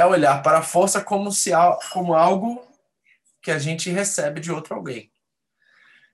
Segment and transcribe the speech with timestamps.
[0.00, 1.50] é olhar para a força como, se,
[1.92, 2.66] como algo
[3.42, 5.12] que a gente recebe de outro alguém.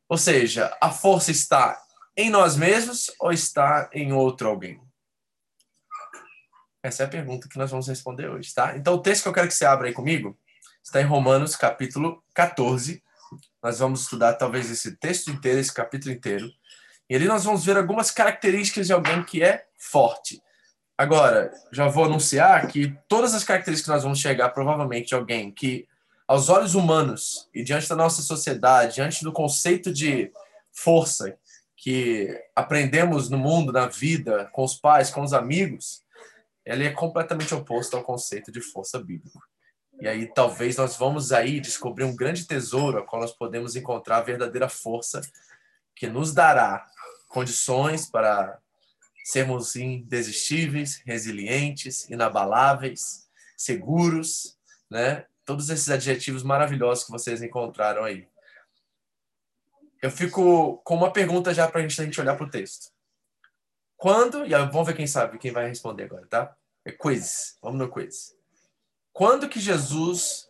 [0.08, 1.80] Ou seja, a força está
[2.16, 4.80] em nós mesmos ou está em outro alguém?
[6.82, 8.76] Essa é a pergunta que nós vamos responder hoje, tá?
[8.76, 10.38] Então, o texto que eu quero que você abra aí comigo
[10.84, 13.02] está em Romanos, capítulo 14.
[13.60, 16.48] Nós vamos estudar talvez esse texto inteiro, esse capítulo inteiro.
[17.10, 20.40] E ali nós vamos ver algumas características de alguém que é forte.
[20.98, 25.86] Agora, já vou anunciar que todas as características que nós vamos chegar, provavelmente, alguém que,
[26.26, 30.32] aos olhos humanos e diante da nossa sociedade, diante do conceito de
[30.72, 31.36] força
[31.76, 36.02] que aprendemos no mundo, na vida, com os pais, com os amigos,
[36.64, 39.38] ele é completamente oposto ao conceito de força bíblica.
[40.00, 44.16] E aí talvez nós vamos aí descobrir um grande tesouro a qual nós podemos encontrar
[44.16, 45.20] a verdadeira força
[45.94, 46.86] que nos dará
[47.28, 48.58] condições para
[49.26, 54.56] sermos indesistíveis, resilientes, inabaláveis, seguros,
[54.88, 55.26] né?
[55.44, 58.28] Todos esses adjetivos maravilhosos que vocês encontraram aí.
[60.00, 62.92] Eu fico com uma pergunta já para a gente olhar para o texto.
[63.96, 66.56] Quando, e vamos ver quem sabe, quem vai responder agora, tá?
[66.84, 68.32] É quiz, vamos no quiz.
[69.12, 70.48] Quando que Jesus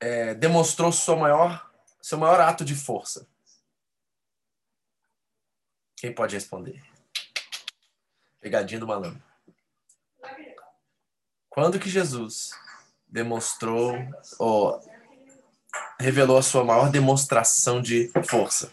[0.00, 1.70] é, demonstrou sua maior,
[2.00, 3.28] seu maior ato de força?
[6.02, 6.82] Quem pode responder?
[8.40, 9.22] Pegadinha do malandro.
[11.48, 12.50] Quando que Jesus
[13.06, 13.94] demonstrou
[14.36, 14.80] ou
[16.00, 18.72] revelou a sua maior demonstração de força?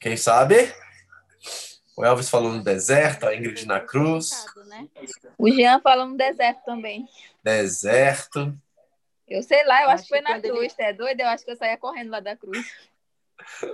[0.00, 0.74] Quem sabe?
[1.96, 4.44] O Elvis falou no deserto, a Ingrid na cruz.
[5.38, 7.08] O Jean falou no deserto também.
[7.44, 8.58] Deserto.
[9.28, 10.88] Eu sei lá, eu acho, acho que foi na cruz, ele...
[10.88, 11.20] é doido?
[11.20, 12.66] Eu acho que eu saía correndo lá da cruz.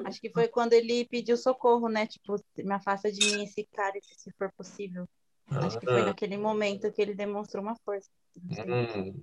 [0.05, 2.07] Acho que foi quando ele pediu socorro, né?
[2.07, 5.09] Tipo, me afasta de mim esse cara, se for possível.
[5.51, 5.67] Ah.
[5.67, 8.11] Acho que foi naquele momento que ele demonstrou uma força.
[8.37, 9.15] Hum.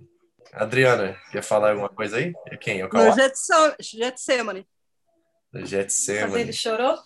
[0.52, 2.32] Adriana, quer falar alguma coisa aí?
[2.46, 2.80] É quem?
[2.80, 4.66] É o no Getsemane.
[5.52, 6.40] No Getsemane.
[6.40, 6.98] Ele chorou?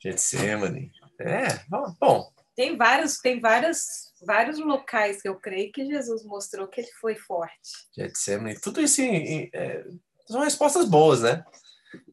[0.00, 0.90] Getsemane.
[1.20, 1.64] É,
[2.00, 2.32] bom.
[2.54, 7.14] Tem vários, tem vários, vários locais que eu creio que Jesus mostrou que ele foi
[7.14, 7.88] forte.
[7.96, 8.60] Getsemane.
[8.60, 9.84] Tudo isso em, em, é,
[10.26, 11.44] são respostas boas, né?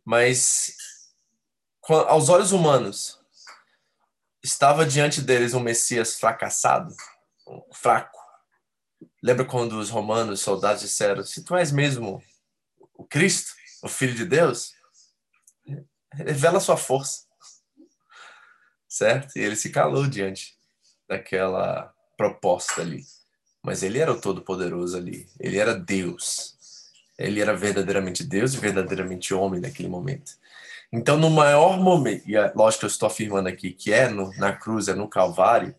[0.10, 0.76] Mas
[2.08, 3.20] aos olhos humanos,
[4.42, 6.96] estava diante deles um Messias fracassado,
[7.72, 8.20] fraco.
[9.22, 12.24] Lembra quando os romanos, soldados, disseram: Se tu és mesmo
[12.96, 13.54] o Cristo,
[13.84, 14.74] o Filho de Deus,
[16.12, 17.28] revela sua força.
[18.88, 19.38] Certo?
[19.38, 20.58] E ele se calou diante
[21.08, 23.06] daquela proposta ali.
[23.62, 25.30] Mas ele era o Todo-Poderoso ali.
[25.40, 26.58] Ele era Deus.
[27.20, 30.32] Ele era verdadeiramente Deus e verdadeiramente homem naquele momento.
[30.92, 34.34] Então, no maior momento, e é lógico que eu estou afirmando aqui que é no,
[34.38, 35.76] na cruz, é no Calvário,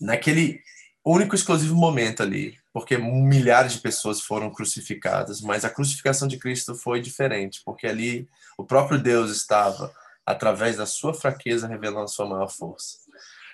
[0.00, 0.60] naquele
[1.04, 6.74] único exclusivo momento ali, porque milhares de pessoas foram crucificadas, mas a crucificação de Cristo
[6.74, 9.94] foi diferente, porque ali o próprio Deus estava,
[10.26, 12.98] através da sua fraqueza, revelando a sua maior força.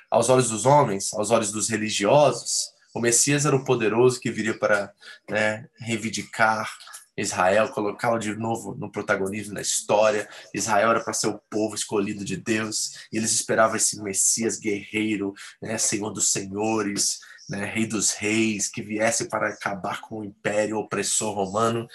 [0.08, 4.58] Aos olhos dos homens, aos olhos dos religiosos, o Messias era o poderoso que viria
[4.58, 4.92] para
[5.28, 6.70] né, reivindicar
[7.16, 10.28] Israel, colocá-lo de novo no protagonismo da história.
[10.54, 15.34] Israel era para ser o povo escolhido de Deus, e eles esperavam esse Messias guerreiro,
[15.60, 20.78] né, Senhor dos senhores, né, Rei dos reis, que viesse para acabar com o império
[20.78, 21.86] opressor romano.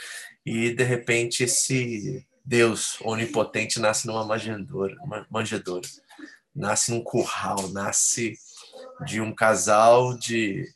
[0.46, 4.96] E de repente esse Deus onipotente nasce numa manjedoura,
[6.54, 8.38] nasce num curral, nasce
[9.06, 10.75] de um casal de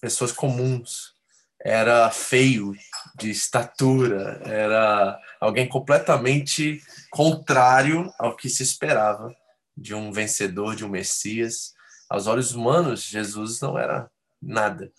[0.00, 1.14] pessoas comuns.
[1.62, 2.74] Era feio
[3.18, 9.34] de estatura, era alguém completamente contrário ao que se esperava
[9.76, 11.74] de um vencedor, de um Messias.
[12.08, 14.10] Aos olhos humanos, Jesus não era
[14.40, 14.90] nada.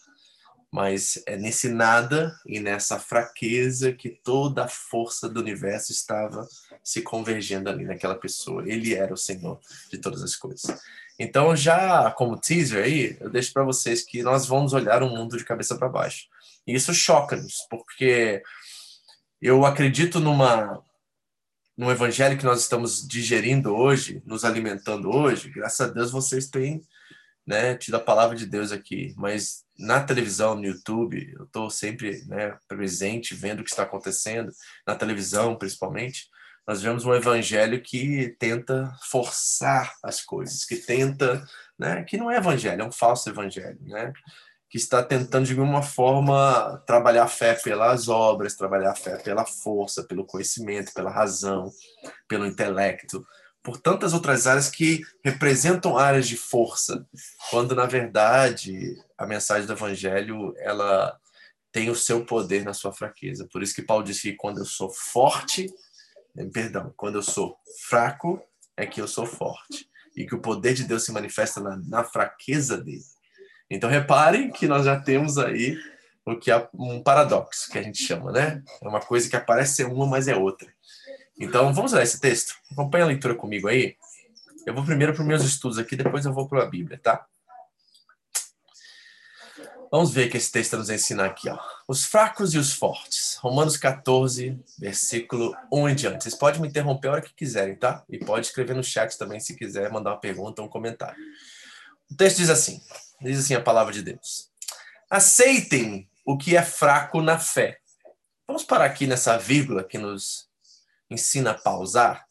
[0.71, 6.47] Mas é nesse nada e nessa fraqueza que toda a força do universo estava
[6.83, 8.63] se convergendo ali naquela pessoa.
[8.65, 9.59] Ele era o Senhor
[9.89, 10.79] de todas as coisas.
[11.23, 15.37] Então, já como teaser aí, eu deixo para vocês que nós vamos olhar o mundo
[15.37, 16.25] de cabeça para baixo.
[16.65, 18.41] E isso choca-nos, porque
[19.39, 20.83] eu acredito numa
[21.77, 25.51] no evangelho que nós estamos digerindo hoje, nos alimentando hoje.
[25.51, 26.81] Graças a Deus vocês têm
[27.45, 32.25] né, tido a palavra de Deus aqui, mas na televisão, no YouTube, eu estou sempre
[32.25, 34.51] né, presente, vendo o que está acontecendo,
[34.87, 36.31] na televisão principalmente
[36.67, 41.43] nós vemos um evangelho que tenta forçar as coisas, que tenta,
[41.77, 44.13] né, que não é evangelho, é um falso evangelho, né,
[44.69, 49.45] que está tentando de alguma forma trabalhar a fé pelas obras, trabalhar a fé pela
[49.45, 51.69] força, pelo conhecimento, pela razão,
[52.27, 53.25] pelo intelecto,
[53.63, 57.05] por tantas outras áreas que representam áreas de força,
[57.49, 61.15] quando na verdade a mensagem do evangelho ela
[61.71, 63.47] tem o seu poder na sua fraqueza.
[63.51, 65.69] Por isso que Paulo disse que quando eu sou forte,
[66.53, 67.57] perdão, quando eu sou
[67.87, 68.41] fraco
[68.77, 72.03] é que eu sou forte e que o poder de Deus se manifesta na, na
[72.03, 73.03] fraqueza dele.
[73.69, 75.77] Então reparem que nós já temos aí
[76.25, 78.61] o que é um paradoxo que a gente chama, né?
[78.81, 80.71] É uma coisa que aparece ser uma, mas é outra.
[81.39, 82.53] Então, vamos ler esse texto?
[82.71, 83.95] Acompanha a leitura comigo aí.
[84.65, 87.25] Eu vou primeiro para os meus estudos aqui, depois eu vou para a Bíblia, tá?
[89.91, 91.59] Vamos ver o que esse texto nos ensina aqui, ó.
[91.85, 93.35] Os fracos e os fortes.
[93.41, 96.23] Romanos 14, versículo 1 em diante.
[96.23, 98.01] Vocês podem me interromper a hora que quiserem, tá?
[98.09, 101.21] E pode escrever no chat também se quiser mandar uma pergunta ou um comentário.
[102.09, 102.81] O texto diz assim:
[103.21, 104.49] diz assim a palavra de Deus.
[105.09, 107.81] Aceitem o que é fraco na fé.
[108.47, 110.47] Vamos parar aqui nessa vírgula que nos
[111.09, 112.25] ensina a pausar.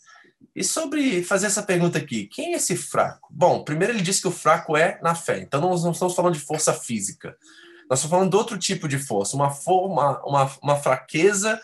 [0.60, 3.28] E sobre fazer essa pergunta aqui, quem é esse fraco?
[3.30, 5.38] Bom, primeiro ele disse que o fraco é na fé.
[5.38, 7.34] Então nós não estamos falando de força física.
[7.88, 11.58] Nós estamos falando de outro tipo de força, uma, forma, uma, uma fraqueza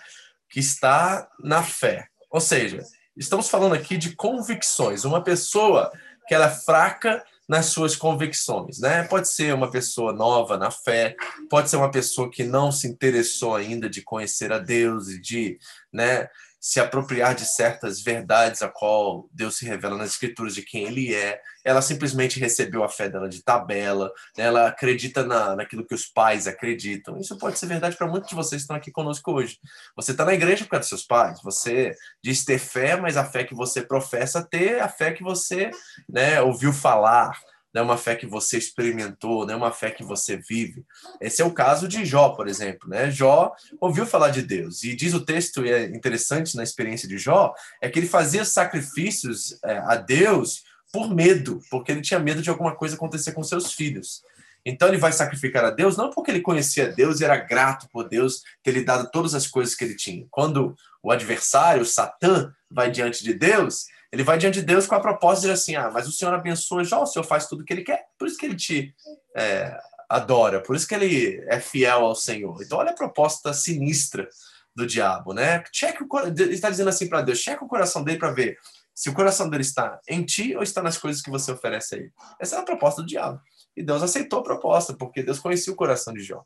[0.48, 2.06] que está na fé.
[2.30, 2.82] Ou seja,
[3.14, 5.04] estamos falando aqui de convicções.
[5.04, 5.92] Uma pessoa
[6.26, 9.02] que ela é fraca nas suas convicções, né?
[9.04, 11.14] Pode ser uma pessoa nova na fé,
[11.50, 15.58] pode ser uma pessoa que não se interessou ainda de conhecer a Deus e de,
[15.92, 16.28] né,
[16.66, 21.14] se apropriar de certas verdades a qual Deus se revela nas escrituras de quem ele
[21.14, 21.40] é.
[21.64, 24.46] Ela simplesmente recebeu a fé dela de tabela, né?
[24.46, 27.20] ela acredita na, naquilo que os pais acreditam.
[27.20, 29.60] Isso pode ser verdade para muitos de vocês que estão aqui conosco hoje.
[29.94, 33.24] Você está na igreja por causa dos seus pais, você diz ter fé, mas a
[33.24, 35.70] fé que você professa ter, a fé que você
[36.08, 37.38] né, ouviu falar,
[37.76, 40.82] não é uma fé que você experimentou, não é uma fé que você vive.
[41.20, 42.88] Esse é o caso de Jó, por exemplo.
[42.88, 43.10] Né?
[43.10, 47.18] Jó ouviu falar de Deus, e diz o texto, e é interessante na experiência de
[47.18, 47.52] Jó,
[47.82, 52.48] é que ele fazia sacrifícios é, a Deus por medo, porque ele tinha medo de
[52.48, 54.22] alguma coisa acontecer com seus filhos.
[54.64, 58.08] Então ele vai sacrificar a Deus não porque ele conhecia Deus e era grato por
[58.08, 60.26] Deus ter lhe dado todas as coisas que ele tinha.
[60.30, 63.84] Quando o adversário, o Satã, vai diante de Deus,
[64.16, 66.82] ele vai diante de Deus com a proposta de assim: ah, mas o Senhor abençoa
[66.82, 68.94] já, o Senhor faz tudo o que ele quer, por isso que ele te
[69.36, 69.78] é,
[70.08, 72.62] adora, por isso que ele é fiel ao Senhor.
[72.62, 74.26] Então, olha a proposta sinistra
[74.74, 75.62] do diabo, né?
[75.70, 78.58] Cheque o ele está dizendo assim para Deus: cheque o coração dele para ver
[78.94, 81.98] se o coração dele está em ti ou está nas coisas que você oferece a
[81.98, 82.12] ele.
[82.40, 83.38] Essa é a proposta do diabo.
[83.76, 86.42] E Deus aceitou a proposta, porque Deus conhecia o coração de Jó.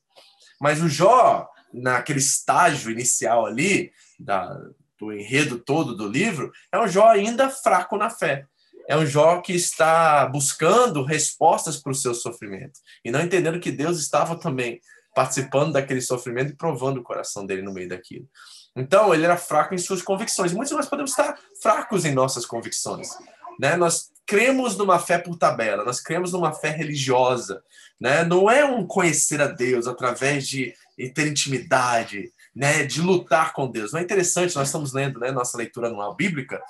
[0.61, 4.61] Mas o Jó, naquele estágio inicial ali, da,
[5.01, 8.45] do enredo todo do livro, é um Jó ainda fraco na fé.
[8.87, 13.71] É um Jó que está buscando respostas para o seu sofrimento e não entendendo que
[13.71, 14.81] Deus estava também
[15.15, 18.29] participando daquele sofrimento e provando o coração dele no meio daquilo.
[18.77, 20.53] Então, ele era fraco em suas convicções.
[20.53, 23.09] Muitos de nós podemos estar fracos em nossas convicções.
[23.59, 23.77] Né?
[23.77, 27.63] Nós cremos numa fé por tabela, nós cremos numa fé religiosa.
[28.01, 28.25] Né?
[28.25, 30.73] Não é um conhecer a Deus através de
[31.15, 33.93] ter intimidade, né, de lutar com Deus.
[33.93, 36.61] Não é interessante, nós estamos lendo, né, nossa leitura anual bíblica,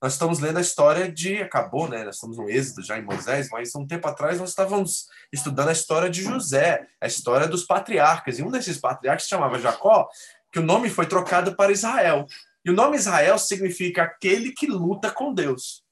[0.00, 3.48] nós estamos lendo a história de, acabou, né, nós estamos no Êxodo já em Moisés,
[3.50, 8.38] mas um tempo atrás nós estávamos estudando a história de José, a história dos patriarcas,
[8.38, 10.08] e um desses patriarcas se chamava Jacó,
[10.52, 12.26] que o nome foi trocado para Israel.
[12.64, 15.84] E o nome Israel significa aquele que luta com Deus.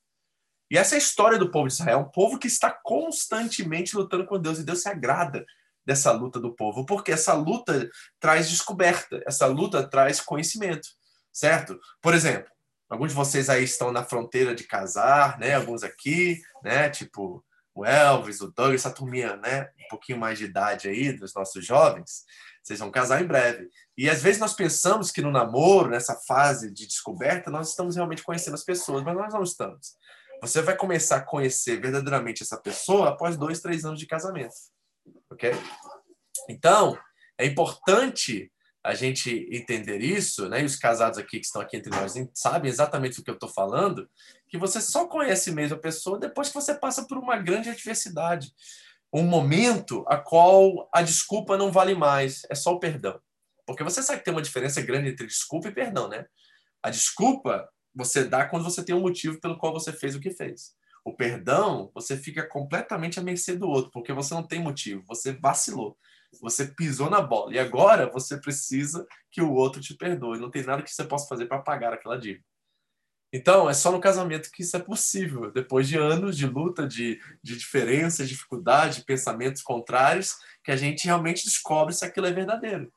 [0.71, 4.27] E essa é a história do povo de Israel, um povo que está constantemente lutando
[4.27, 5.45] com Deus, e Deus se agrada
[5.87, 10.89] dessa luta do povo, porque essa luta traz descoberta, essa luta traz conhecimento,
[11.33, 11.79] certo?
[12.01, 12.51] Por exemplo,
[12.89, 15.55] alguns de vocês aí estão na fronteira de casar, né?
[15.55, 16.89] Alguns aqui, né?
[16.89, 17.45] Tipo
[17.75, 19.69] o Elvis, o Doug, essa turminha, né?
[19.85, 22.25] Um pouquinho mais de idade aí dos nossos jovens,
[22.63, 23.69] vocês vão casar em breve.
[23.99, 28.23] E às vezes nós pensamos que no namoro, nessa fase de descoberta, nós estamos realmente
[28.23, 29.97] conhecendo as pessoas, mas nós não estamos.
[30.41, 34.55] Você vai começar a conhecer verdadeiramente essa pessoa após dois, três anos de casamento
[35.35, 35.53] ok?
[36.49, 36.99] Então,
[37.39, 38.51] é importante
[38.83, 40.61] a gente entender isso, né?
[40.61, 43.49] E os casados aqui que estão aqui entre nós sabem exatamente o que eu estou
[43.49, 44.09] falando,
[44.47, 48.53] que você só conhece mesmo a pessoa depois que você passa por uma grande adversidade,
[49.13, 53.19] um momento a qual a desculpa não vale mais, é só o perdão.
[53.67, 56.27] Porque você sabe que tem uma diferença grande entre desculpa e perdão, né?
[56.83, 60.31] A desculpa você dá quando você tem um motivo pelo qual você fez o que
[60.31, 60.75] fez.
[61.05, 65.33] O perdão, você fica completamente à mercê do outro, porque você não tem motivo, você
[65.33, 65.99] vacilou,
[66.41, 67.53] você pisou na bola.
[67.53, 70.41] E agora você precisa que o outro te perdoe.
[70.41, 72.45] Não tem nada que você possa fazer para pagar aquela dívida.
[73.37, 75.51] Então, é só no casamento que isso é possível.
[75.51, 81.45] Depois de anos de luta, de, de diferenças, dificuldade, pensamentos contrários, que a gente realmente
[81.45, 82.93] descobre se aquilo é verdadeiro.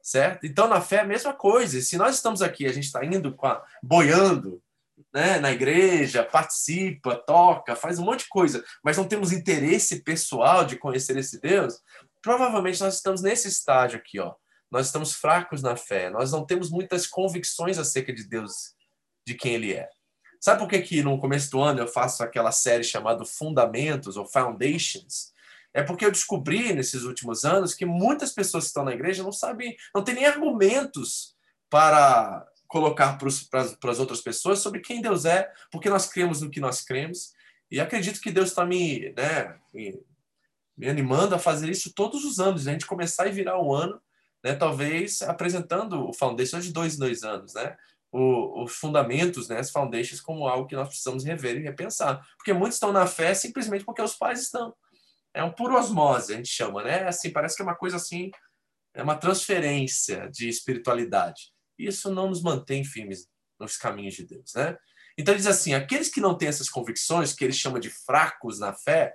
[0.00, 0.46] Certo?
[0.46, 1.78] Então, na fé é a mesma coisa.
[1.78, 4.62] E se nós estamos aqui, a gente está indo a, boiando,
[5.12, 10.64] né, na igreja, participa, toca, faz um monte de coisa, mas não temos interesse pessoal
[10.64, 11.80] de conhecer esse Deus,
[12.20, 14.34] provavelmente nós estamos nesse estágio aqui, ó.
[14.70, 18.74] Nós estamos fracos na fé, nós não temos muitas convicções acerca de Deus,
[19.26, 19.88] de quem Ele é.
[20.40, 24.26] Sabe por que, que no começo do ano eu faço aquela série chamada Fundamentos ou
[24.26, 25.30] Foundations?
[25.74, 29.32] É porque eu descobri nesses últimos anos que muitas pessoas que estão na igreja não
[29.32, 31.36] sabem, não têm nem argumentos
[31.70, 36.58] para colocar para as outras pessoas sobre quem Deus é, porque nós cremos no que
[36.58, 37.34] nós cremos.
[37.70, 40.02] E acredito que Deus está me, né, me,
[40.74, 44.00] me, animando a fazer isso todos os anos, a gente começar e virar um ano,
[44.42, 47.76] né, talvez apresentando o Foundation de dois em dois anos, né,
[48.10, 52.26] o, os fundamentos, né, as foundations como algo que nós precisamos rever e repensar.
[52.38, 54.74] Porque muitos estão na fé simplesmente porque os pais estão.
[55.34, 57.06] É um puro osmose, a gente chama, né?
[57.06, 58.30] Assim, parece que é uma coisa assim,
[58.94, 61.52] é uma transferência de espiritualidade
[61.86, 64.76] isso não nos mantém firmes nos caminhos de Deus, né?
[65.16, 68.72] Então diz assim, aqueles que não têm essas convicções, que ele chama de fracos na
[68.72, 69.14] fé,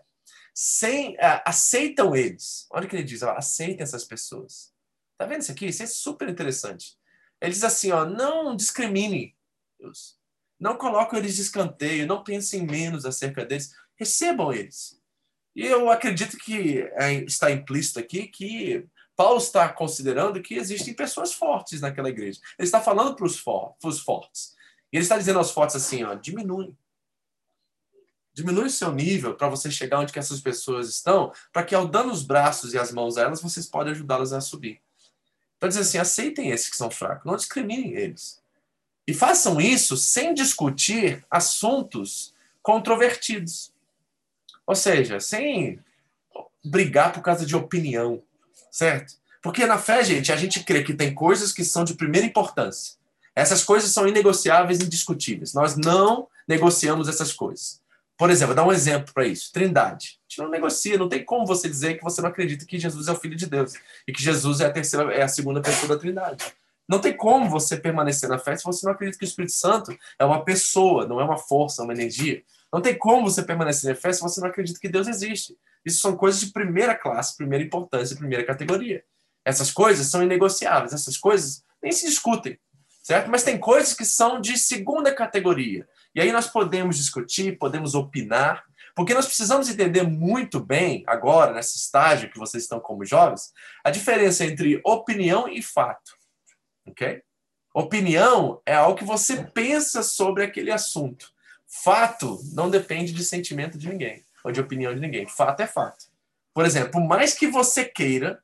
[0.53, 2.67] sem, uh, aceitam eles.
[2.71, 4.73] Olha o que ele diz, ó, aceitem essas pessoas.
[5.17, 5.67] Tá vendo isso aqui?
[5.67, 6.97] Isso é super interessante.
[7.41, 9.35] Ele diz assim, ó, não discrimine
[9.79, 10.17] Deus.
[10.59, 14.99] Não coloquem eles de escanteio, não pensem menos acerca deles, recebam eles.
[15.55, 21.33] E eu acredito que é, está implícito aqui que Paulo está considerando que existem pessoas
[21.33, 22.39] fortes naquela igreja.
[22.57, 24.55] Ele está falando para os for fortes.
[24.93, 26.73] E ele está dizendo aos fortes assim, ó, diminui.
[28.31, 31.87] Diminui o seu nível para você chegar onde que essas pessoas estão, para que ao
[31.87, 34.79] dando os braços e as mãos a elas, vocês podem ajudá-las a subir.
[35.57, 38.39] Então dizer assim, aceitem esses que são fracos, não discriminem eles.
[39.07, 43.73] E façam isso sem discutir assuntos controvertidos.
[44.67, 45.83] Ou seja, sem
[46.63, 48.21] brigar por causa de opinião
[48.77, 49.15] certo?
[49.41, 52.93] Porque na fé, gente, a gente crê que tem coisas que são de primeira importância.
[53.35, 55.51] Essas coisas são inegociáveis e indiscutíveis.
[55.51, 57.81] Nós não negociamos essas coisas.
[58.15, 59.51] Por exemplo, dar um exemplo para isso.
[59.51, 60.19] Trindade.
[60.19, 63.07] A gente não negocia, não tem como você dizer que você não acredita que Jesus
[63.07, 63.73] é o Filho de Deus
[64.07, 66.45] e que Jesus é a terceira, é a segunda pessoa da Trindade.
[66.87, 69.97] Não tem como você permanecer na fé se você não acredita que o Espírito Santo
[70.19, 72.43] é uma pessoa, não é uma força, é uma energia.
[72.71, 75.57] Não tem como você permanecer na fé se você não acredita que Deus existe.
[75.87, 79.05] Isso são coisas de primeira classe, primeira importância, primeira categoria.
[79.45, 82.59] Essas coisas são inegociáveis, essas coisas nem se discutem,
[83.01, 83.31] certo?
[83.31, 85.87] Mas tem coisas que são de segunda categoria.
[86.13, 91.77] E aí nós podemos discutir, podemos opinar, porque nós precisamos entender muito bem, agora, nesse
[91.77, 96.17] estágio que vocês estão como jovens, a diferença entre opinião e fato.
[96.85, 97.21] Ok?
[97.73, 101.31] Opinião é algo que você pensa sobre aquele assunto.
[101.65, 105.27] Fato não depende de sentimento de ninguém ou de opinião de ninguém.
[105.27, 106.05] Fato é fato.
[106.53, 108.41] Por exemplo, por mais que você queira,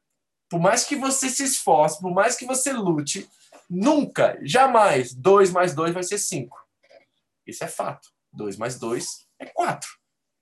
[0.50, 3.28] por mais que você se esforce, por mais que você lute,
[3.70, 6.56] nunca, jamais, 2 mais 2 vai ser 5.
[7.48, 8.10] Isso é fato.
[8.34, 9.90] 2 mais 2 é 4.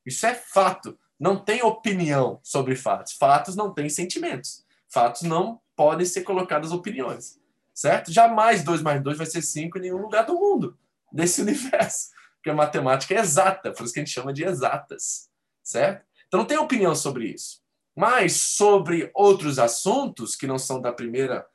[0.03, 0.98] Isso é fato.
[1.20, 3.13] Não tem opinião sobre fatos.
[3.13, 4.65] Fatos não têm sentimentos.
[4.89, 7.39] Fatos não podem ser colocados opiniões.
[7.72, 8.12] Certo?
[8.12, 10.75] Jamais 2 mais 2 vai ser 5 em nenhum lugar do mundo,
[11.12, 12.10] desse universo.
[12.36, 15.31] Porque a matemática é exata, por isso que a gente chama de exatas
[15.63, 16.06] certo?
[16.27, 17.62] Então não tem opinião sobre isso.
[17.96, 21.46] Mas sobre outros assuntos que não são da primeira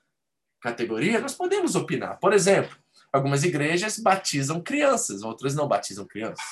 [0.60, 2.18] categoria, nós podemos opinar.
[2.18, 2.76] Por exemplo,
[3.12, 6.44] algumas igrejas batizam crianças, outras não batizam crianças.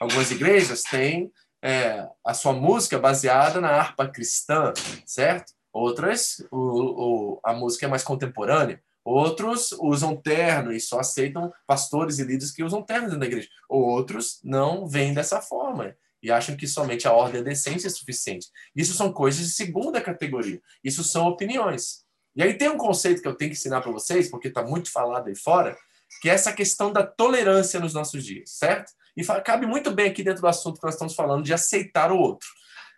[0.00, 1.30] Algumas igrejas têm
[1.62, 4.72] é, a sua música baseada na harpa cristã,
[5.04, 5.52] certo?
[5.72, 8.82] Outras, o, o, a música é mais contemporânea.
[9.04, 13.48] Outros usam terno e só aceitam pastores e líderes que usam terno dentro da igreja.
[13.68, 15.94] Outros não vêm dessa forma
[16.26, 18.48] e acham que somente a ordem da decência é suficiente.
[18.74, 20.60] Isso são coisas de segunda categoria.
[20.82, 22.04] Isso são opiniões.
[22.34, 24.90] E aí tem um conceito que eu tenho que ensinar para vocês, porque está muito
[24.90, 25.76] falado aí fora,
[26.20, 28.90] que é essa questão da tolerância nos nossos dias, certo?
[29.16, 32.18] E cabe muito bem aqui dentro do assunto que nós estamos falando de aceitar o
[32.18, 32.48] outro.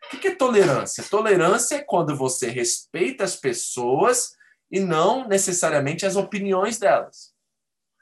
[0.07, 1.05] O que é tolerância?
[1.05, 4.33] Tolerância é quando você respeita as pessoas
[4.73, 7.35] e não necessariamente as opiniões delas.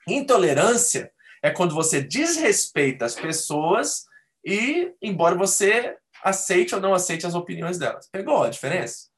[0.07, 1.11] Intolerância
[1.43, 4.07] é quando você desrespeita as pessoas
[4.47, 8.09] e embora você aceite ou não aceite as opiniões delas.
[8.11, 9.09] Pegou a diferença?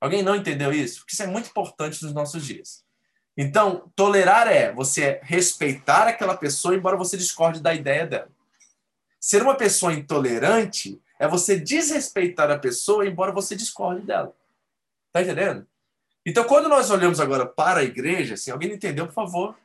[0.00, 1.00] Alguém não entendeu isso?
[1.00, 2.84] Porque isso é muito importante nos nossos dias.
[3.36, 8.30] Então, tolerar é você respeitar aquela pessoa, embora você discorde da ideia dela.
[9.20, 14.32] Ser uma pessoa intolerante é você desrespeitar a pessoa, embora você discorde dela.
[15.12, 15.66] Tá entendendo?
[16.24, 19.56] Então, quando nós olhamos agora para a igreja, se alguém entendeu, por favor,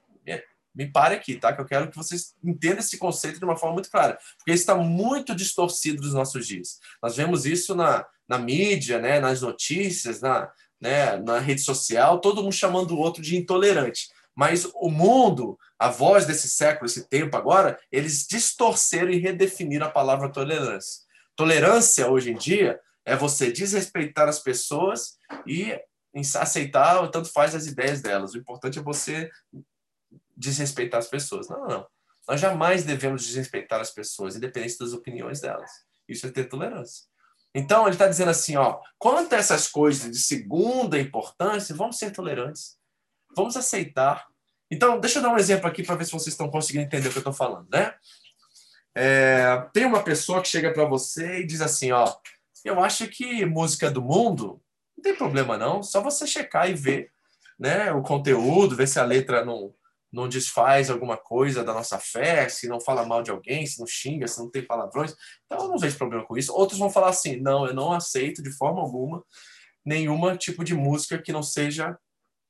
[0.75, 1.53] me pare aqui, tá?
[1.53, 4.75] Que eu quero que vocês entendam esse conceito de uma forma muito clara, porque está
[4.75, 6.80] muito distorcido nos nossos dias.
[7.01, 9.20] Nós vemos isso na, na mídia, né?
[9.20, 10.51] nas notícias, na,
[10.82, 11.18] né?
[11.18, 14.10] na rede social, todo mundo chamando o outro de intolerante.
[14.36, 19.92] Mas o mundo, a voz desse século, esse tempo agora, eles distorceram e redefiniram a
[19.92, 21.03] palavra tolerância.
[21.36, 25.77] Tolerância, hoje em dia, é você desrespeitar as pessoas e
[26.39, 28.34] aceitar, tanto faz as ideias delas.
[28.34, 29.30] O importante é você
[30.36, 31.50] desrespeitar as pessoas.
[31.50, 31.88] Não, não.
[32.28, 35.70] Nós jamais devemos desrespeitar as pessoas, independente das opiniões delas.
[36.08, 37.06] Isso é ter tolerância.
[37.56, 42.12] Então, ele está dizendo assim, ó, quanto a essas coisas de segunda importância, vamos ser
[42.12, 42.78] tolerantes.
[43.36, 44.25] Vamos aceitar.
[44.72, 47.12] Então, deixa eu dar um exemplo aqui para ver se vocês estão conseguindo entender o
[47.12, 47.94] que eu estou falando, né?
[48.96, 52.16] É, tem uma pessoa que chega para você e diz assim, ó,
[52.63, 54.62] eu acho que música do mundo
[54.96, 57.12] não tem problema não, só você checar e ver,
[57.60, 59.74] né, o conteúdo, ver se a letra não
[60.13, 63.88] não desfaz alguma coisa da nossa fé, se não fala mal de alguém, se não
[63.88, 65.15] xinga, se não tem palavrões.
[65.46, 66.53] Então eu não vejo problema com isso.
[66.53, 69.24] Outros vão falar assim: não, eu não aceito de forma alguma
[69.86, 71.98] nenhuma tipo de música que não seja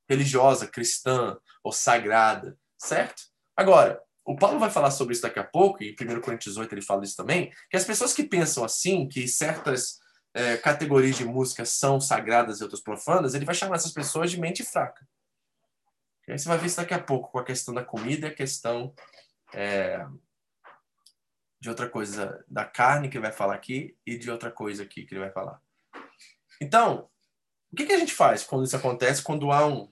[0.07, 3.23] religiosa, cristã ou sagrada, certo?
[3.55, 6.73] Agora, o Paulo vai falar sobre isso daqui a pouco, e em 1 Coríntios 8
[6.73, 9.99] ele fala isso também, que as pessoas que pensam assim, que certas
[10.33, 14.39] é, categorias de música são sagradas e outras profanas, ele vai chamar essas pessoas de
[14.39, 15.05] mente fraca.
[16.27, 18.93] Aí você vai ver isso daqui a pouco, com a questão da comida a questão
[19.53, 20.05] é,
[21.59, 25.05] de outra coisa da carne que ele vai falar aqui e de outra coisa aqui
[25.05, 25.61] que ele vai falar.
[26.61, 27.09] Então,
[27.71, 29.89] o que, que a gente faz quando isso acontece, quando há um,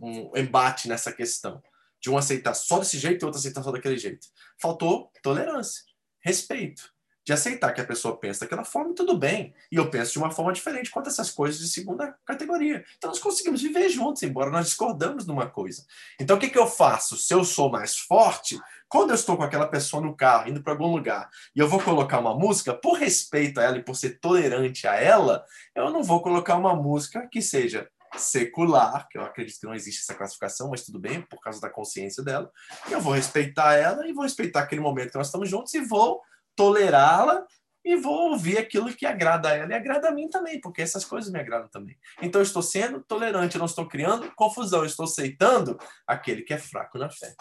[0.00, 1.62] um embate nessa questão?
[2.00, 4.28] De um aceitar só desse jeito e outro aceitar só daquele jeito.
[4.60, 5.82] Faltou tolerância,
[6.20, 6.94] respeito
[7.28, 9.52] de aceitar que a pessoa pensa daquela forma, tudo bem.
[9.70, 12.82] E eu penso de uma forma diferente quanto essas coisas de segunda categoria.
[12.96, 15.84] Então nós conseguimos viver juntos, embora nós discordamos numa coisa.
[16.18, 17.18] Então o que, que eu faço?
[17.18, 18.58] Se eu sou mais forte,
[18.88, 21.78] quando eu estou com aquela pessoa no carro, indo para algum lugar, e eu vou
[21.82, 25.44] colocar uma música, por respeito a ela e por ser tolerante a ela,
[25.74, 30.00] eu não vou colocar uma música que seja secular, que eu acredito que não existe
[30.00, 32.50] essa classificação, mas tudo bem, por causa da consciência dela.
[32.90, 36.22] Eu vou respeitar ela e vou respeitar aquele momento que nós estamos juntos e vou
[36.58, 37.46] tolerá-la
[37.84, 41.04] e vou ouvir aquilo que agrada a ela e agrada a mim também, porque essas
[41.04, 41.96] coisas me agradam também.
[42.20, 46.98] Então eu estou sendo tolerante, não estou criando confusão, estou aceitando aquele que é fraco
[46.98, 47.36] na fé.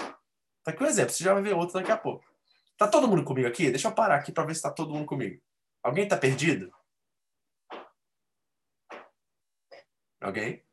[0.64, 2.24] Tá aqui um exemplo, você já vai ver outro daqui a pouco.
[2.78, 3.72] Tá todo mundo comigo aqui?
[3.72, 5.42] Deixa eu parar aqui para ver se está todo mundo comigo.
[5.82, 6.72] Alguém está perdido?
[10.22, 10.64] Alguém?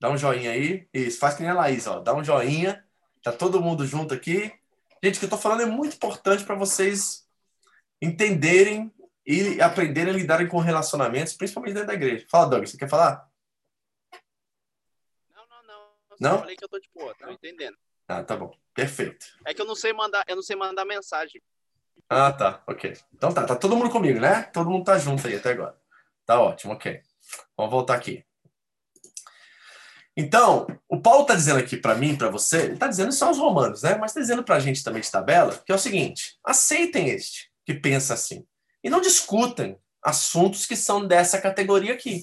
[0.00, 0.88] Dá um joinha aí.
[0.92, 2.00] Isso, faz que nem a Laís, ó.
[2.00, 2.84] Dá um joinha.
[3.22, 4.52] Tá todo mundo junto aqui.
[5.02, 7.23] Gente, o que eu tô falando é muito importante para vocês
[8.04, 8.92] entenderem
[9.26, 12.26] e aprenderem a lidarem com relacionamentos, principalmente dentro da igreja.
[12.30, 13.28] Fala, Doug, você quer falar?
[15.34, 15.80] Não, não, não.
[16.10, 16.38] Eu não?
[16.40, 17.76] falei que eu tô de boa, tô entendendo.
[18.06, 18.54] Ah, tá bom.
[18.74, 19.26] Perfeito.
[19.46, 21.40] É que eu não sei mandar, eu não sei mandar mensagem.
[22.08, 22.62] Ah, tá.
[22.66, 22.94] Ok.
[23.14, 24.42] Então tá, tá todo mundo comigo, né?
[24.42, 25.78] Todo mundo tá junto aí até agora.
[26.26, 27.00] Tá ótimo, ok.
[27.56, 28.24] Vamos voltar aqui.
[30.16, 33.38] Então, o Paulo está dizendo aqui para mim, para você, ele está dizendo só aos
[33.38, 33.96] romanos, né?
[33.96, 37.53] Mas está dizendo para a gente também de tabela, que é o seguinte: aceitem este
[37.64, 38.44] que pensa assim.
[38.82, 42.22] E não discutem assuntos que são dessa categoria aqui.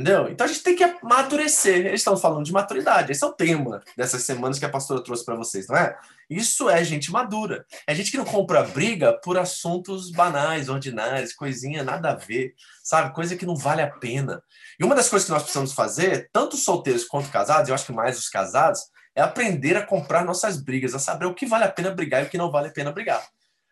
[0.00, 0.28] Entendeu?
[0.30, 1.84] Então a gente tem que amadurecer.
[1.84, 3.12] Eles estão falando de maturidade.
[3.12, 5.94] Esse é o tema dessas semanas que a pastora trouxe para vocês, não é?
[6.30, 7.66] Isso é gente madura.
[7.86, 13.12] É gente que não compra briga por assuntos banais, ordinários, coisinha nada a ver, sabe?
[13.12, 14.42] Coisa que não vale a pena.
[14.78, 17.92] E uma das coisas que nós precisamos fazer, tanto solteiros quanto casados, eu acho que
[17.92, 18.80] mais os casados,
[19.14, 22.26] é aprender a comprar nossas brigas, a saber o que vale a pena brigar e
[22.26, 23.22] o que não vale a pena brigar.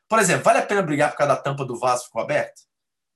[0.08, 2.62] Por exemplo, vale a pena brigar por causa da tampa do vaso ficou aberta?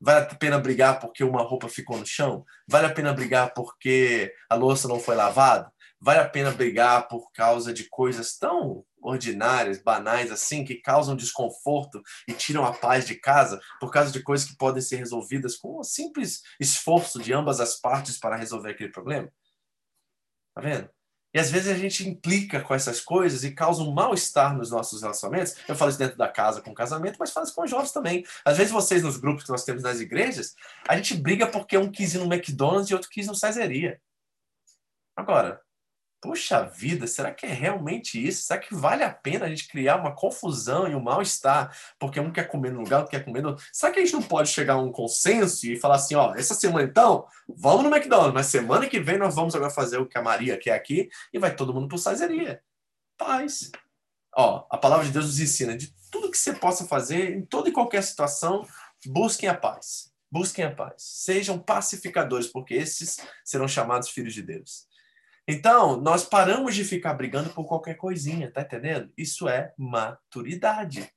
[0.00, 2.44] Vale a pena brigar porque uma roupa ficou no chão?
[2.68, 5.72] Vale a pena brigar porque a louça não foi lavada?
[6.00, 12.02] Vale a pena brigar por causa de coisas tão ordinárias, banais assim, que causam desconforto
[12.28, 15.78] e tiram a paz de casa por causa de coisas que podem ser resolvidas com
[15.78, 19.32] um simples esforço de ambas as partes para resolver aquele problema?
[20.54, 20.90] Tá vendo?
[21.34, 25.00] E às vezes a gente implica com essas coisas e causa um mal-estar nos nossos
[25.00, 25.56] relacionamentos.
[25.66, 28.24] Eu falo isso dentro da casa com casamento, mas falo isso com jovens também.
[28.44, 30.54] Às vezes vocês, nos grupos que nós temos nas igrejas,
[30.86, 34.00] a gente briga porque um quis ir no McDonald's e outro quis no Cesaria.
[35.16, 35.60] Agora,
[36.22, 38.44] Puxa vida, será que é realmente isso?
[38.44, 42.30] Será que vale a pena a gente criar uma confusão e um mal-estar porque um
[42.32, 43.66] quer comer num lugar, outro quer comer no outro?
[43.72, 46.54] Será que a gente não pode chegar a um consenso e falar assim, ó, essa
[46.54, 50.16] semana então, vamos no McDonald's, mas semana que vem nós vamos agora fazer o que
[50.16, 52.62] a Maria quer aqui e vai todo mundo pro Sazeria.
[53.18, 53.72] Paz.
[54.36, 57.68] Ó, a palavra de Deus nos ensina de tudo que você possa fazer, em toda
[57.68, 58.64] e qualquer situação,
[59.06, 60.12] busquem a paz.
[60.30, 60.94] Busquem a paz.
[60.98, 64.91] Sejam pacificadores, porque esses serão chamados filhos de Deus.
[65.46, 69.12] Então, nós paramos de ficar brigando por qualquer coisinha, tá entendendo?
[69.16, 71.10] Isso é maturidade.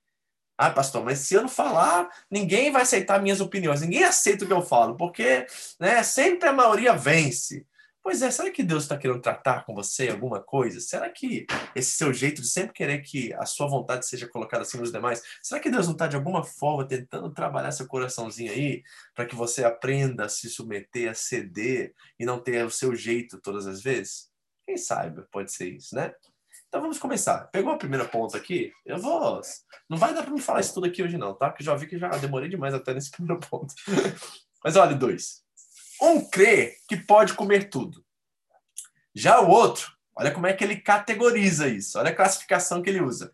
[0.58, 4.48] Ah, pastor, mas se eu não falar, ninguém vai aceitar minhas opiniões, ninguém aceita o
[4.48, 5.46] que eu falo, porque
[5.80, 7.68] né, sempre a maioria vence.
[8.06, 10.80] Pois é, será que Deus está querendo tratar com você alguma coisa?
[10.80, 14.84] Será que esse seu jeito de sempre querer que a sua vontade seja colocada acima
[14.84, 18.84] dos demais, será que Deus não está de alguma forma tentando trabalhar seu coraçãozinho aí
[19.16, 23.42] para que você aprenda a se submeter, a ceder e não ter o seu jeito
[23.42, 24.30] todas as vezes?
[24.68, 26.14] Quem sabe pode ser isso, né?
[26.68, 27.48] Então vamos começar.
[27.48, 28.72] Pegou a primeira ponta aqui?
[28.86, 29.42] Eu vou.
[29.90, 31.50] Não vai dar para me falar isso tudo aqui hoje, não, tá?
[31.50, 33.74] Porque já vi que já demorei demais até nesse primeiro ponto.
[34.64, 35.45] Mas olha, dois.
[36.02, 38.04] Um crê que pode comer tudo.
[39.14, 41.98] Já o outro, olha como é que ele categoriza isso.
[41.98, 43.34] Olha a classificação que ele usa.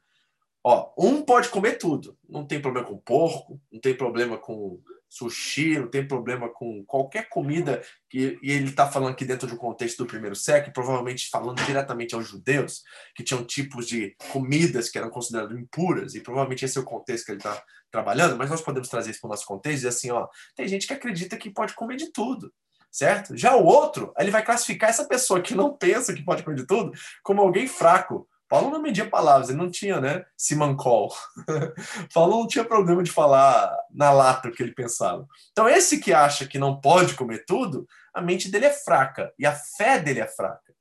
[0.63, 2.17] Ó, um pode comer tudo.
[2.29, 4.79] Não tem problema com porco, não tem problema com
[5.11, 9.57] sushi, não tem problema com qualquer comida que e ele está falando aqui dentro do
[9.57, 12.81] contexto do primeiro século, provavelmente falando diretamente aos judeus,
[13.13, 17.25] que tinham tipos de comidas que eram consideradas impuras, e provavelmente esse é o contexto
[17.25, 20.09] que ele está trabalhando, mas nós podemos trazer isso para o nosso contexto e assim,
[20.11, 22.53] ó, tem gente que acredita que pode comer de tudo,
[22.89, 23.35] certo?
[23.35, 26.65] Já o outro, ele vai classificar essa pessoa que não pensa que pode comer de
[26.65, 31.15] tudo como alguém fraco, Paulo não media palavras, ele não tinha, né, simancol.
[32.13, 35.25] Paulo não tinha problema de falar na lata o que ele pensava.
[35.53, 39.45] Então, esse que acha que não pode comer tudo, a mente dele é fraca e
[39.45, 40.73] a fé dele é fraca.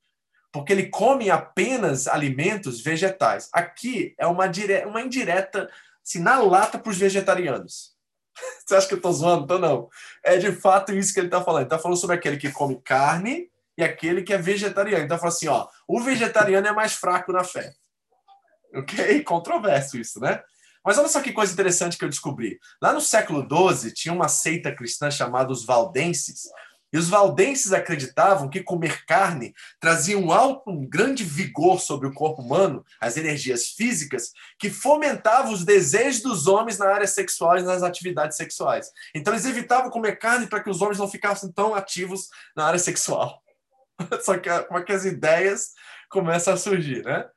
[0.53, 3.49] Porque ele come apenas alimentos vegetais.
[3.53, 4.85] Aqui é uma, dire...
[4.85, 5.71] uma indireta,
[6.05, 7.95] assim, na lata para os vegetarianos.
[8.67, 9.45] Você acha que eu estou zoando?
[9.45, 9.89] Então, não.
[10.25, 11.61] É de fato isso que ele está falando.
[11.61, 13.49] Ele está falando sobre aquele que come carne
[13.81, 15.05] e aquele que é vegetariano.
[15.05, 17.73] Então, fala assim, ó, o vegetariano é mais fraco na fé.
[18.75, 19.23] Ok?
[19.25, 20.43] Controverso isso, né?
[20.85, 22.59] Mas olha só que coisa interessante que eu descobri.
[22.81, 26.45] Lá no século XII, tinha uma seita cristã chamada os Valdenses,
[26.93, 32.13] e os valdenses acreditavam que comer carne trazia um alto, um grande vigor sobre o
[32.13, 37.63] corpo humano, as energias físicas, que fomentava os desejos dos homens na área sexual e
[37.63, 38.91] nas atividades sexuais.
[39.15, 42.79] Então eles evitavam comer carne para que os homens não ficassem tão ativos na área
[42.79, 43.41] sexual.
[44.23, 45.73] Só que como é que as ideias
[46.09, 47.29] começam a surgir, né?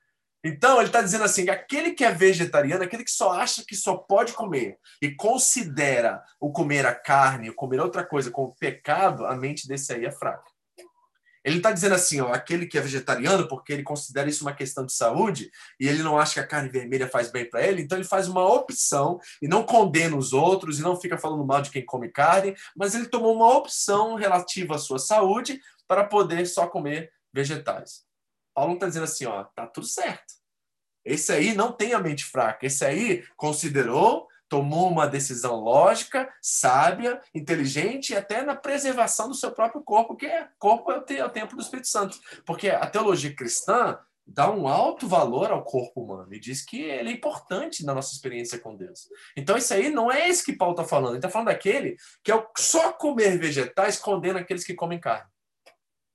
[0.46, 3.76] Então, ele está dizendo assim: que aquele que é vegetariano, aquele que só acha que
[3.76, 9.26] só pode comer e considera o comer a carne, o comer outra coisa como pecado,
[9.26, 10.54] a mente desse aí é fraca.
[11.44, 14.86] Ele está dizendo assim: ó, aquele que é vegetariano, porque ele considera isso uma questão
[14.86, 17.98] de saúde e ele não acha que a carne vermelha faz bem para ele, então
[17.98, 21.70] ele faz uma opção e não condena os outros e não fica falando mal de
[21.70, 25.60] quem come carne, mas ele tomou uma opção relativa à sua saúde
[25.94, 28.04] para poder só comer vegetais.
[28.52, 30.34] Paulo está dizendo assim, ó, tá tudo certo.
[31.06, 32.66] Esse aí não tem a mente fraca.
[32.66, 39.52] Esse aí considerou, tomou uma decisão lógica, sábia, inteligente e até na preservação do seu
[39.52, 42.18] próprio corpo, que é corpo é o, templo do Espírito Santo.
[42.44, 47.10] Porque a teologia cristã dá um alto valor ao corpo humano e diz que ele
[47.10, 49.10] é importante na nossa experiência com Deus.
[49.38, 51.12] Então, isso aí não é esse que Paulo está falando.
[51.12, 55.33] Ele está falando daquele que é o só comer vegetais condena aqueles que comem carne.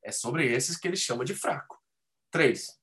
[0.08, 1.78] É sobre esses que ele chama de fraco.
[2.30, 2.78] Três.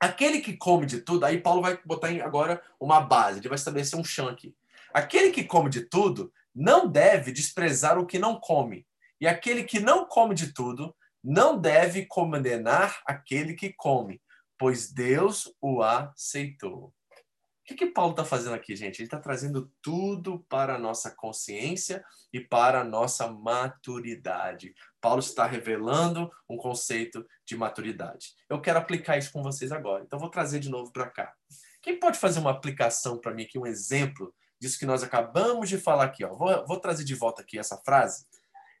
[0.00, 3.96] Aquele que come de tudo, aí Paulo vai botar agora uma base, ele vai estabelecer
[3.96, 4.52] um chão aqui.
[4.92, 8.84] Aquele que come de tudo não deve desprezar o que não come.
[9.20, 14.20] E aquele que não come de tudo não deve condenar aquele que come,
[14.58, 16.92] pois Deus o aceitou.
[17.66, 19.00] O que, que Paulo está fazendo aqui, gente?
[19.00, 24.72] Ele está trazendo tudo para a nossa consciência e para a nossa maturidade.
[25.00, 28.34] Paulo está revelando um conceito de maturidade.
[28.48, 30.04] Eu quero aplicar isso com vocês agora.
[30.04, 31.34] Então, vou trazer de novo para cá.
[31.82, 35.76] Quem pode fazer uma aplicação para mim aqui, um exemplo disso que nós acabamos de
[35.76, 36.24] falar aqui?
[36.24, 36.36] Ó.
[36.36, 38.26] Vou, vou trazer de volta aqui essa frase.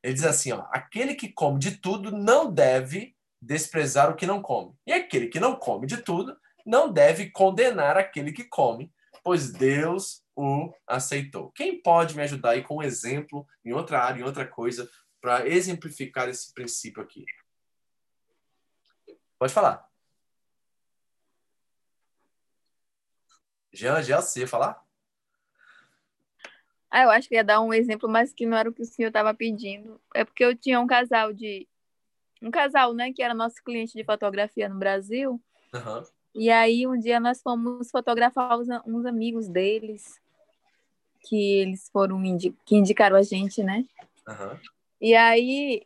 [0.00, 4.40] Ele diz assim: ó, aquele que come de tudo não deve desprezar o que não
[4.40, 4.76] come.
[4.86, 10.24] E aquele que não come de tudo não deve condenar aquele que come, pois Deus
[10.34, 11.52] o aceitou.
[11.52, 15.48] Quem pode me ajudar aí com um exemplo em outra área, em outra coisa, para
[15.48, 17.24] exemplificar esse princípio aqui?
[19.38, 19.86] Pode falar.
[23.72, 24.84] Jean, Jean, você ia falar?
[26.90, 28.86] Ah, eu acho que ia dar um exemplo, mas que não era o que o
[28.86, 30.00] senhor estava pedindo.
[30.14, 31.68] É porque eu tinha um casal de.
[32.42, 35.42] Um casal, né, que era nosso cliente de fotografia no Brasil.
[35.74, 36.15] Uhum.
[36.36, 40.20] E aí um dia nós fomos fotografar uns, uns amigos deles,
[41.22, 43.84] que eles foram indi que indicaram a gente, né?
[44.28, 44.58] Uhum.
[45.00, 45.82] E aí.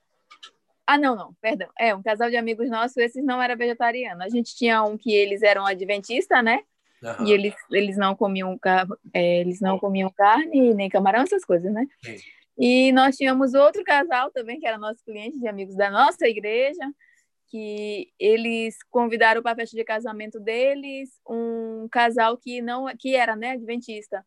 [0.86, 1.68] Ah, não, não, perdão.
[1.78, 4.24] É, um casal de amigos nossos, esses não era vegetariano.
[4.24, 6.64] A gente tinha um que eles eram adventistas, né?
[7.00, 7.26] Uhum.
[7.26, 8.58] E eles, eles não comiam
[9.14, 11.86] é, eles não comiam carne, nem camarão, essas coisas, né?
[12.04, 12.16] Sim.
[12.58, 16.92] E nós tínhamos outro casal também, que era nosso cliente de amigos da nossa igreja,
[17.50, 23.36] que eles convidaram para a festa de casamento deles um casal que não que era
[23.36, 24.24] né adventista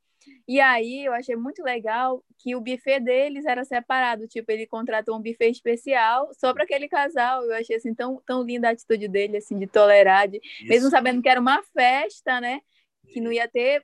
[0.48, 5.18] E aí eu achei muito legal que o buffet deles era separado, tipo, ele contratou
[5.18, 7.44] um buffet especial só para aquele casal.
[7.46, 11.22] Eu achei assim tão, tão linda a atitude dele, assim, de tolerar, de, mesmo sabendo
[11.22, 12.62] que era uma festa, né?
[13.14, 13.84] Que não ia ter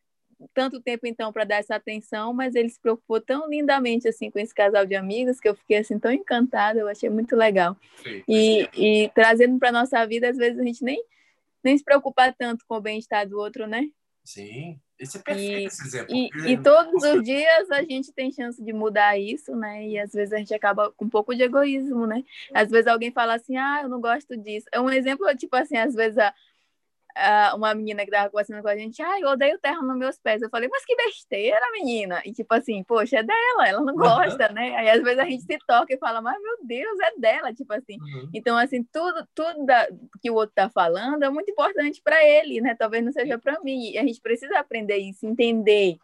[0.54, 4.40] tanto tempo então para dar essa atenção, mas ele se preocupou tão lindamente assim com
[4.40, 7.76] esse casal de amigos que eu fiquei assim tão encantada, eu achei muito legal.
[8.04, 11.04] Sim, e, e trazendo para nossa vida, às vezes a gente nem
[11.64, 13.90] nem se preocupa tanto com o bem-estar do outro, né?
[14.24, 16.16] Sim, esse é perfeito E, esse exemplo.
[16.16, 19.88] e, e todos os dias a gente tem chance de mudar isso, né?
[19.88, 22.24] E às vezes a gente acaba com um pouco de egoísmo, né?
[22.54, 24.68] Às vezes alguém fala assim, ah, eu não gosto disso.
[24.72, 26.34] É um exemplo, tipo assim, às vezes a,
[27.56, 30.42] uma menina que tava conversando com a gente, ah, eu odeio terra nos meus pés.
[30.42, 32.22] Eu falei, mas que besteira, menina.
[32.26, 34.76] E tipo assim, poxa, é dela, ela não gosta, né?
[34.78, 37.74] Aí às vezes a gente se toca e fala, mas meu Deus, é dela, tipo
[37.74, 37.98] assim.
[38.00, 38.30] Uhum.
[38.34, 39.88] Então, assim, tudo, tudo da-
[40.22, 42.76] que o outro está falando é muito importante para ele, né?
[42.78, 43.92] Talvez não seja para mim.
[43.92, 45.98] E a gente precisa aprender isso, entender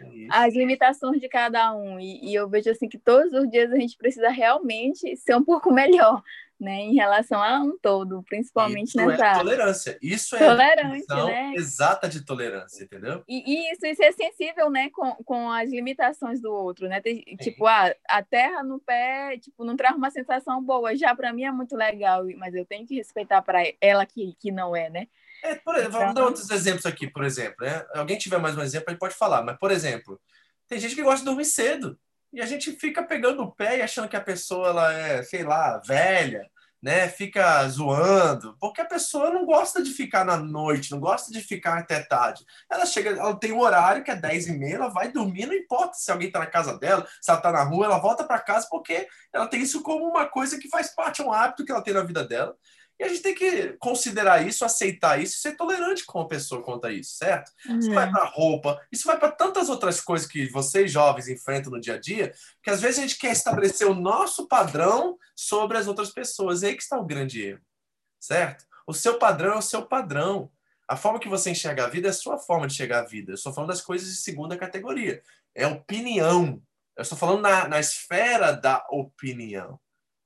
[0.00, 0.28] Isso.
[0.30, 1.98] as limitações de cada um.
[1.98, 5.44] E, e eu vejo assim que todos os dias a gente precisa realmente ser um
[5.44, 6.22] pouco melhor,
[6.60, 6.80] né?
[6.80, 9.98] Em relação a um todo, principalmente Isso é nessa tolerância.
[10.02, 11.52] Isso é Tolerante, a né?
[11.54, 13.22] exata de tolerância, entendeu?
[13.28, 17.00] E, e isso, isso é sensível, né, com, com as limitações do outro, né?
[17.00, 20.96] Tem, tipo, ah, a terra no pé, tipo, não traz uma sensação boa.
[20.96, 24.50] Já para mim é muito legal, mas eu tenho que respeitar para ela que, que
[24.50, 25.06] não é, né?
[25.42, 27.64] É, por exemplo, vamos dar outros exemplos aqui, por exemplo.
[27.64, 27.84] Né?
[27.94, 29.42] Alguém tiver mais um exemplo, ele pode falar.
[29.42, 30.20] Mas, por exemplo,
[30.66, 31.98] tem gente que gosta de dormir cedo.
[32.32, 35.42] E a gente fica pegando o pé e achando que a pessoa ela é, sei
[35.42, 36.48] lá, velha,
[36.82, 37.08] né?
[37.08, 38.56] Fica zoando.
[38.60, 42.44] Porque a pessoa não gosta de ficar na noite, não gosta de ficar até tarde.
[42.70, 45.54] Ela chega, ela tem um horário que é 10 e meia, ela vai dormir, não
[45.54, 48.38] importa se alguém está na casa dela, se ela está na rua, ela volta para
[48.38, 51.82] casa porque ela tem isso como uma coisa que faz parte, um hábito que ela
[51.82, 52.54] tem na vida dela.
[52.98, 56.86] E a gente tem que considerar isso, aceitar isso, ser tolerante com a pessoa quanto
[56.86, 57.52] a isso, certo?
[57.78, 61.80] Isso vai para roupa, isso vai para tantas outras coisas que vocês jovens enfrentam no
[61.80, 62.32] dia a dia,
[62.62, 66.62] que às vezes a gente quer estabelecer o nosso padrão sobre as outras pessoas.
[66.62, 67.62] E aí que está o grande erro,
[68.18, 68.66] certo?
[68.86, 70.50] O seu padrão é o seu padrão.
[70.88, 73.30] A forma que você enxerga a vida é a sua forma de enxergar a vida.
[73.30, 75.22] Eu estou falando das coisas de segunda categoria.
[75.54, 76.62] É opinião.
[76.96, 79.78] Eu estou falando na, na esfera da opinião.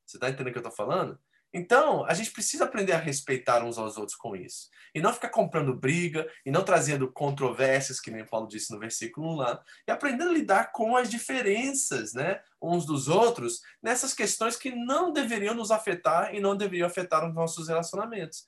[0.06, 1.18] Você está entendendo o que eu estou falando?
[1.54, 4.70] Então, a gente precisa aprender a respeitar uns aos outros com isso.
[4.94, 9.34] E não ficar comprando briga, e não trazendo controvérsias, que nem Paulo disse no versículo
[9.34, 14.56] 1 lá, e aprendendo a lidar com as diferenças, né, uns dos outros, nessas questões
[14.56, 18.46] que não deveriam nos afetar e não deveriam afetar os nossos relacionamentos.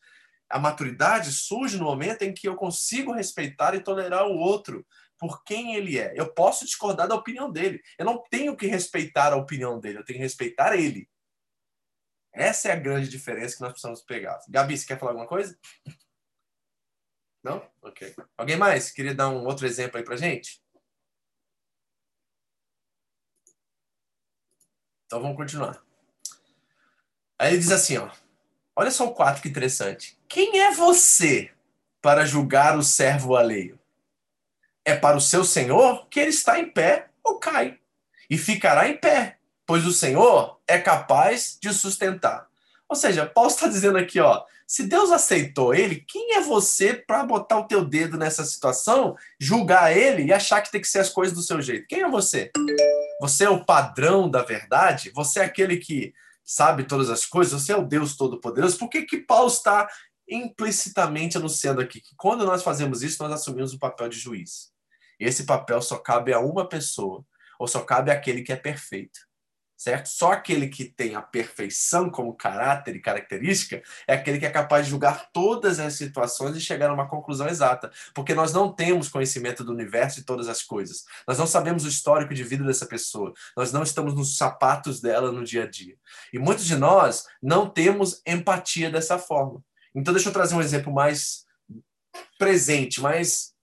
[0.48, 4.86] A maturidade surge no momento em que eu consigo respeitar e tolerar o outro
[5.18, 6.12] por quem ele é.
[6.16, 7.80] Eu posso discordar da opinião dele.
[7.98, 11.08] Eu não tenho que respeitar a opinião dele, eu tenho que respeitar ele.
[12.34, 14.40] Essa é a grande diferença que nós precisamos pegar.
[14.48, 15.56] Gabi, você quer falar alguma coisa?
[17.42, 17.64] Não?
[17.80, 18.14] Ok.
[18.36, 18.90] Alguém mais?
[18.90, 20.60] Queria dar um outro exemplo aí pra gente?
[25.06, 25.80] Então vamos continuar.
[27.38, 28.10] Aí ele diz assim, ó.
[28.74, 30.18] Olha só o 4 que interessante.
[30.28, 31.54] Quem é você
[32.02, 33.78] para julgar o servo alheio?
[34.84, 37.80] É para o seu senhor que ele está em pé ou cai,
[38.28, 42.46] e ficará em pé, pois o Senhor é capaz de sustentar.
[42.88, 47.24] Ou seja, Paulo está dizendo aqui, ó, se Deus aceitou ele, quem é você para
[47.24, 51.10] botar o teu dedo nessa situação, julgar ele e achar que tem que ser as
[51.10, 51.86] coisas do seu jeito?
[51.86, 52.50] Quem é você?
[53.20, 55.10] Você é o padrão da verdade?
[55.14, 57.62] Você é aquele que sabe todas as coisas?
[57.62, 58.78] Você é o Deus Todo-Poderoso?
[58.78, 59.88] Por que que Paulo está
[60.28, 64.72] implicitamente anunciando aqui que quando nós fazemos isso, nós assumimos o papel de juiz?
[65.18, 67.24] Esse papel só cabe a uma pessoa,
[67.58, 69.20] ou só cabe àquele que é perfeito
[69.84, 70.06] certo?
[70.06, 74.86] Só aquele que tem a perfeição como caráter e característica é aquele que é capaz
[74.86, 79.10] de julgar todas as situações e chegar a uma conclusão exata, porque nós não temos
[79.10, 81.04] conhecimento do universo e todas as coisas.
[81.28, 83.34] Nós não sabemos o histórico de vida dessa pessoa.
[83.54, 85.96] Nós não estamos nos sapatos dela no dia a dia.
[86.32, 89.62] E muitos de nós não temos empatia dessa forma.
[89.94, 91.44] Então deixa eu trazer um exemplo mais
[92.38, 93.53] presente, mais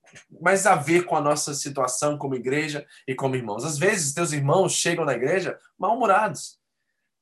[0.41, 3.63] mais a ver com a nossa situação como igreja e como irmãos.
[3.63, 6.59] Às vezes, teus irmãos chegam na igreja mal-humorados,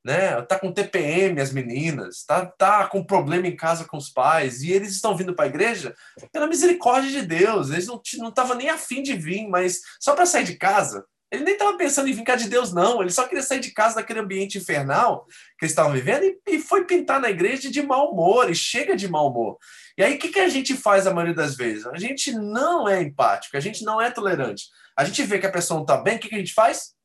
[0.04, 0.42] né?
[0.44, 4.72] Tá com TPM as meninas, tá, tá com problema em casa com os pais, e
[4.72, 5.96] eles estão vindo para a igreja
[6.32, 7.70] pela misericórdia de Deus.
[7.70, 11.06] Eles não não nem afim de vir, mas só para sair de casa.
[11.32, 13.02] Ele nem estava pensando em cá de Deus, não.
[13.02, 15.28] Ele só queria sair de casa daquele ambiente infernal
[15.60, 18.96] que eles estavam vivendo e, e foi pintar na igreja de mau humor, e chega
[18.96, 19.58] de mau humor.
[20.00, 21.86] E aí, o que, que a gente faz a maioria das vezes?
[21.86, 24.70] A gente não é empático, a gente não é tolerante.
[24.96, 26.96] A gente vê que a pessoa não está bem, o que, que a gente faz?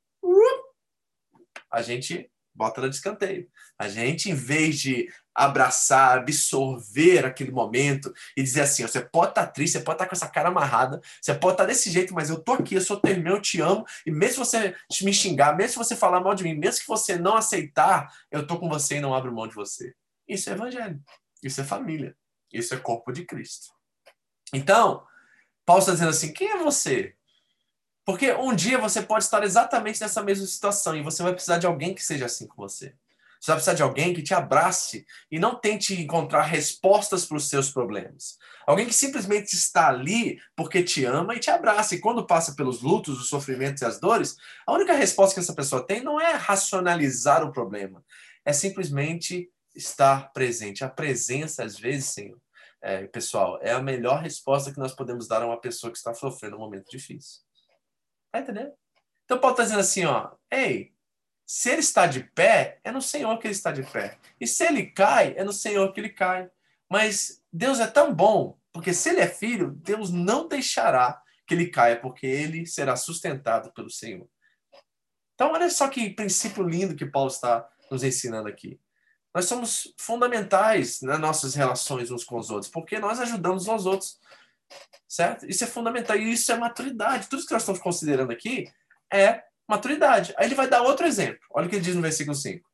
[1.68, 3.48] A gente bota ela de escanteio.
[3.76, 9.32] A gente, em vez de abraçar, absorver aquele momento e dizer assim: ó, você pode
[9.32, 11.70] estar tá triste, você pode estar tá com essa cara amarrada, você pode estar tá
[11.70, 14.44] desse jeito, mas eu tô aqui, eu sou teu irmão, eu te amo, e mesmo
[14.44, 18.46] você me xingar, mesmo você falar mal de mim, mesmo que você não aceitar, eu
[18.46, 19.92] tô com você e não abro mão de você.
[20.28, 21.02] Isso é evangelho,
[21.42, 22.16] isso é família,
[22.58, 23.72] isso é corpo de Cristo.
[24.52, 25.04] Então,
[25.64, 27.14] Paulo está dizendo assim: quem é você?
[28.04, 31.66] Porque um dia você pode estar exatamente nessa mesma situação e você vai precisar de
[31.66, 32.94] alguém que seja assim com você.
[33.40, 37.48] Você vai precisar de alguém que te abrace e não tente encontrar respostas para os
[37.48, 38.38] seus problemas.
[38.66, 41.94] Alguém que simplesmente está ali porque te ama e te abraça.
[41.94, 44.36] E quando passa pelos lutos, os sofrimentos e as dores,
[44.66, 48.02] a única resposta que essa pessoa tem não é racionalizar o problema,
[48.46, 50.82] é simplesmente estar presente.
[50.82, 52.38] A presença, às vezes, Senhor,
[52.84, 56.12] é, pessoal, é a melhor resposta que nós podemos dar a uma pessoa que está
[56.12, 57.40] sofrendo um momento difícil.
[58.30, 58.74] Tá entendendo?
[59.24, 60.92] Então Paulo está dizendo assim, ó, ei,
[61.46, 64.18] se ele está de pé, é no Senhor que ele está de pé.
[64.38, 66.50] E se ele cai, é no Senhor que ele cai.
[66.90, 71.70] Mas Deus é tão bom, porque se ele é filho, Deus não deixará que ele
[71.70, 74.28] caia, porque ele será sustentado pelo Senhor.
[75.34, 78.78] Então, olha só que princípio lindo que Paulo está nos ensinando aqui.
[79.34, 84.18] Nós somos fundamentais nas nossas relações uns com os outros, porque nós ajudamos aos outros.
[85.08, 85.44] Certo?
[85.46, 86.16] Isso é fundamental.
[86.16, 87.28] E isso é maturidade.
[87.28, 88.66] Tudo que nós estamos considerando aqui
[89.12, 90.32] é maturidade.
[90.36, 91.40] Aí ele vai dar outro exemplo.
[91.50, 92.68] Olha o que ele diz no versículo 5.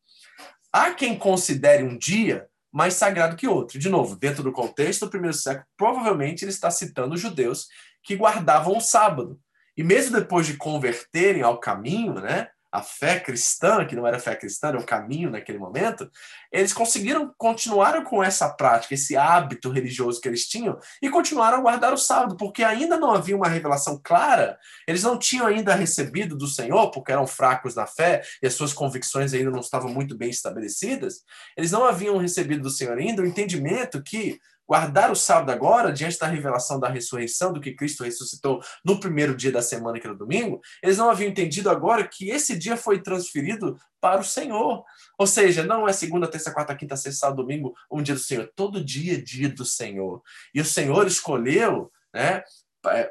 [0.72, 3.78] Há quem considere um dia mais sagrado que outro.
[3.78, 7.68] De novo, dentro do contexto do primeiro século, provavelmente ele está citando os judeus
[8.02, 9.40] que guardavam o sábado.
[9.76, 14.35] E mesmo depois de converterem ao caminho, né, a fé cristã, que não era fé
[14.37, 16.11] cristã, era o caminho naquele momento,
[16.52, 21.61] eles conseguiram, continuaram com essa prática, esse hábito religioso que eles tinham, e continuaram a
[21.61, 24.56] guardar o sábado, porque ainda não havia uma revelação clara,
[24.87, 28.72] eles não tinham ainda recebido do Senhor, porque eram fracos na fé, e as suas
[28.72, 31.22] convicções ainda não estavam muito bem estabelecidas,
[31.56, 34.38] eles não haviam recebido do Senhor ainda o entendimento que
[34.70, 39.37] guardar o sábado agora, diante da revelação da ressurreição, do que Cristo ressuscitou no primeiro
[39.37, 43.02] dia da semana, que era domingo, eles não haviam entendido agora que esse dia foi
[43.02, 44.85] transferido para o Senhor.
[45.18, 48.48] Ou seja, não é segunda, terça, quarta, quinta, sexta, sábado, domingo, um dia do Senhor.
[48.54, 50.22] Todo dia é dia do Senhor.
[50.54, 52.44] E o Senhor escolheu, né?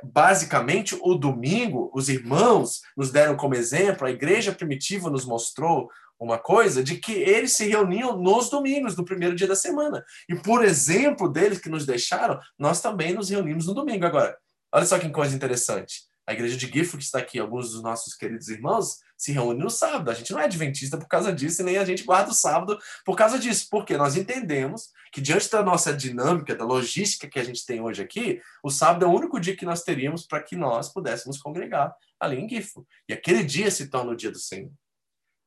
[0.02, 6.38] Basicamente, o domingo, os irmãos nos deram como exemplo, a igreja primitiva nos mostrou uma
[6.38, 10.04] coisa de que eles se reuniam nos domingos, no primeiro dia da semana.
[10.28, 14.06] E por exemplo deles que nos deixaram, nós também nos reunimos no domingo.
[14.06, 14.38] Agora,
[14.72, 16.10] olha só que coisa interessante.
[16.28, 19.70] A igreja de Gifford, que está aqui, alguns dos nossos queridos irmãos, se reúnem no
[19.70, 20.12] sábado.
[20.12, 22.78] A gente não é adventista por causa disso, e nem a gente guarda o sábado
[23.04, 23.66] por causa disso.
[23.72, 28.04] Porque nós entendemos que, diante da nossa dinâmica, da logística que a gente tem hoje
[28.04, 31.96] aqui, o sábado é o único dia que nós teríamos para que nós pudéssemos congregar
[32.20, 32.88] ali em Gifford.
[33.10, 34.72] E aquele dia se torna o dia do Senhor.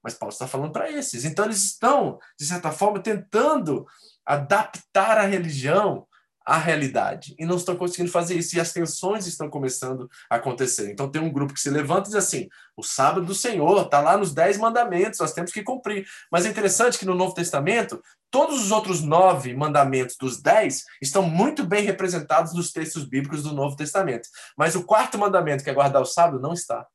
[0.03, 1.25] Mas Paulo está falando para esses.
[1.25, 3.87] Então, eles estão, de certa forma, tentando
[4.25, 6.07] adaptar a religião
[6.45, 7.35] à realidade.
[7.39, 8.57] E não estão conseguindo fazer isso.
[8.57, 10.91] E as tensões estão começando a acontecer.
[10.91, 14.01] Então, tem um grupo que se levanta e diz assim: o sábado do Senhor está
[14.01, 16.07] lá nos Dez Mandamentos, nós temos que cumprir.
[16.31, 21.23] Mas é interessante que no Novo Testamento, todos os outros nove mandamentos dos dez estão
[21.23, 24.29] muito bem representados nos textos bíblicos do Novo Testamento.
[24.57, 26.87] Mas o quarto mandamento, que é guardar o sábado, não está.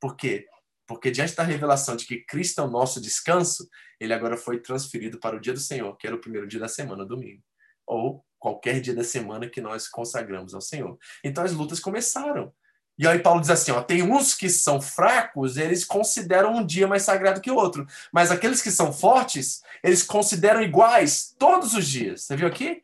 [0.00, 0.46] Por quê?
[0.86, 3.68] Porque diante da revelação de que Cristo é o nosso descanso,
[3.98, 6.68] ele agora foi transferido para o dia do Senhor, que era o primeiro dia da
[6.68, 7.42] semana, domingo.
[7.86, 10.96] Ou qualquer dia da semana que nós consagramos ao Senhor.
[11.24, 12.52] Então as lutas começaram.
[12.98, 16.86] E aí Paulo diz assim, ó, tem uns que são fracos, eles consideram um dia
[16.86, 21.86] mais sagrado que o outro, mas aqueles que são fortes, eles consideram iguais todos os
[21.86, 22.22] dias.
[22.22, 22.82] Você viu aqui?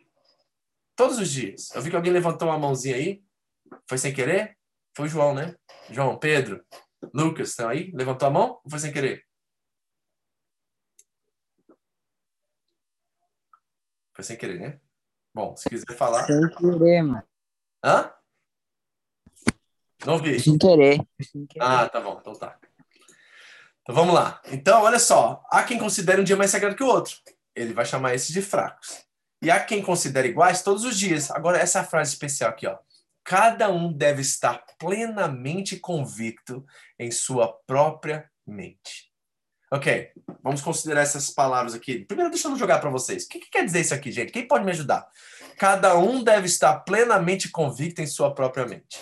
[0.95, 1.71] Todos os dias.
[1.75, 3.23] Eu vi que alguém levantou uma mãozinha aí.
[3.89, 4.59] Foi sem querer?
[4.95, 5.55] Foi o João, né?
[5.91, 6.63] João, Pedro.
[7.13, 7.91] Lucas, estão aí?
[7.93, 9.25] Levantou a mão ou foi sem querer?
[14.15, 14.81] Foi sem querer, né?
[15.35, 16.27] Bom, se quiser falar.
[16.27, 17.23] Sem querer, mano.
[17.85, 18.13] Hã?
[20.07, 20.39] Não vi.
[20.39, 21.01] Sem querer.
[21.21, 21.65] Sem querer.
[21.65, 22.59] Ah, tá bom, então tá.
[23.81, 24.41] Então vamos lá.
[24.47, 25.43] Então, olha só.
[25.51, 27.17] Há quem considere um dia mais sagrado que o outro.
[27.55, 29.05] Ele vai chamar esses de fracos.
[29.41, 31.31] E há quem considere iguais todos os dias.
[31.31, 32.79] Agora, essa é frase especial aqui, ó
[33.25, 36.65] cada um deve estar plenamente convicto
[36.99, 39.13] em sua própria mente.
[39.73, 40.11] Ok,
[40.43, 42.05] vamos considerar essas palavras aqui.
[42.05, 43.25] Primeiro, deixa eu jogar para vocês.
[43.25, 44.31] O que, que, quer dizer isso aqui, gente?
[44.31, 45.09] Quem pode me ajudar?
[45.59, 49.01] Cada um deve estar plenamente convicto em sua própria mente.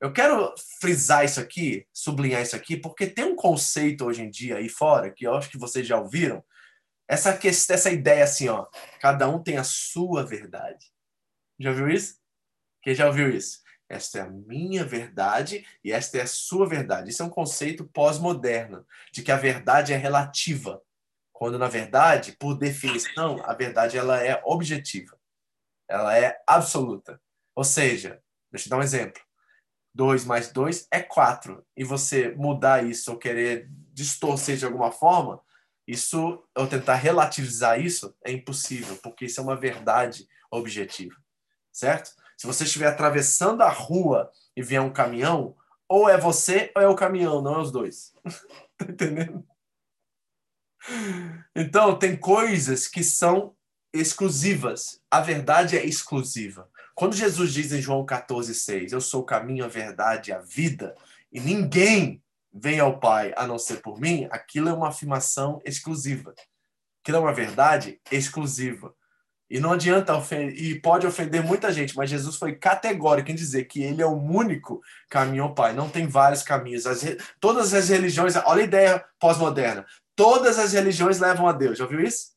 [0.00, 4.56] Eu quero frisar isso aqui, sublinhar isso aqui, porque tem um conceito hoje em dia
[4.56, 6.42] aí fora, que eu acho que vocês já ouviram,
[7.06, 8.66] essa, essa ideia assim, ó,
[9.00, 10.86] cada um tem a sua verdade.
[11.58, 12.19] Já viu isso?
[12.82, 13.60] Quem já ouviu isso?
[13.88, 17.10] Esta é a minha verdade e esta é a sua verdade.
[17.10, 20.80] Isso é um conceito pós-moderno, de que a verdade é relativa,
[21.32, 25.18] quando na verdade, por definição, a verdade ela é objetiva.
[25.88, 27.20] Ela é absoluta.
[27.54, 28.22] Ou seja,
[28.52, 29.20] deixa eu dar um exemplo.
[29.92, 31.66] 2 mais 2 é 4.
[31.76, 35.40] E você mudar isso ou querer distorcer de alguma forma,
[35.86, 41.16] isso, ou tentar relativizar isso, é impossível, porque isso é uma verdade objetiva.
[41.72, 42.12] Certo?
[42.40, 45.54] Se você estiver atravessando a rua e vier um caminhão,
[45.86, 48.14] ou é você ou é o caminhão, não é os dois.
[48.78, 49.46] tá entendendo?
[51.54, 53.54] Então, tem coisas que são
[53.92, 55.02] exclusivas.
[55.10, 56.66] A verdade é exclusiva.
[56.94, 60.96] Quando Jesus diz em João 14,6, Eu sou o caminho, a verdade e a vida,
[61.30, 66.34] e ninguém vem ao Pai a não ser por mim, aquilo é uma afirmação exclusiva.
[67.02, 68.94] Aquilo é uma verdade exclusiva.
[69.50, 73.64] E não adianta ofender, e pode ofender muita gente, mas Jesus foi categórico em dizer
[73.64, 75.72] que ele é o único caminho ao Pai.
[75.72, 76.86] Não tem vários caminhos.
[76.86, 77.04] As,
[77.40, 79.84] todas as religiões, olha a ideia pós-moderna.
[80.14, 81.78] Todas as religiões levam a Deus.
[81.78, 82.30] Já ouviu isso?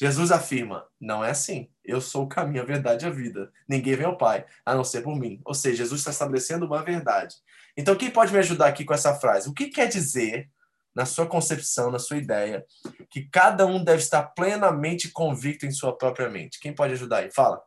[0.00, 1.70] Jesus afirma: não é assim.
[1.84, 3.52] Eu sou o caminho, a verdade e a vida.
[3.68, 5.40] Ninguém vem ao Pai, a não ser por mim.
[5.44, 7.36] Ou seja, Jesus está estabelecendo uma verdade.
[7.76, 9.48] Então, quem pode me ajudar aqui com essa frase?
[9.48, 10.50] O que quer dizer
[10.98, 12.66] na sua concepção, na sua ideia,
[13.08, 16.58] que cada um deve estar plenamente convicto em sua própria mente.
[16.58, 17.30] Quem pode ajudar aí?
[17.30, 17.62] Fala.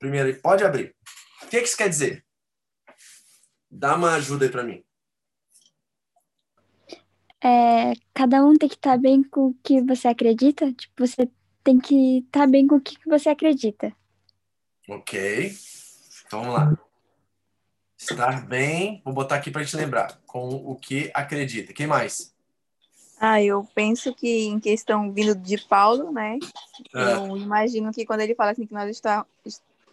[0.00, 0.96] Primeiro, pode abrir.
[1.44, 2.26] O que, isso quer dizer?
[3.70, 4.82] Dá uma ajuda aí para mim.
[7.40, 10.72] É, cada um tem que estar bem com o que você acredita.
[10.72, 11.30] Tipo, você
[11.62, 13.94] tem que estar bem com o que você acredita.
[14.88, 15.52] Ok.
[16.26, 16.87] Então vamos lá.
[17.98, 21.72] Estar bem, vou botar aqui para gente lembrar, com o que acredita.
[21.72, 22.32] Quem mais?
[23.20, 26.38] Ah, eu penso que em questão vindo de Paulo, né?
[26.94, 27.14] É.
[27.14, 29.26] Eu imagino que quando ele fala assim que nós está,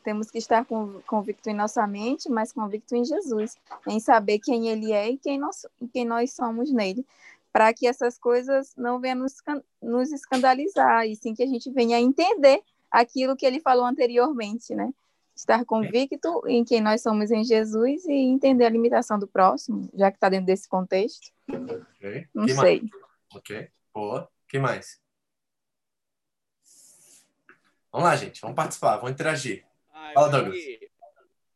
[0.04, 0.64] temos que estar
[1.08, 5.40] convicto em nossa mente, mas convicto em Jesus, em saber quem ele é e quem
[5.40, 7.04] nós, quem nós somos nele,
[7.52, 9.34] para que essas coisas não venham nos,
[9.82, 14.94] nos escandalizar, e sim que a gente venha entender aquilo que ele falou anteriormente, né?
[15.36, 20.10] Estar convicto em quem nós somos em Jesus e entender a limitação do próximo, já
[20.10, 21.32] que está dentro desse contexto.
[21.98, 22.28] Okay.
[22.34, 22.82] Não sei.
[22.82, 22.92] Mais?
[23.36, 24.32] Ok, boa.
[24.48, 25.02] que mais?
[27.92, 28.42] Vamos lá, gente.
[28.42, 29.66] Vamos participar, vamos interagir.
[29.92, 30.60] Ah, Fala, Douglas.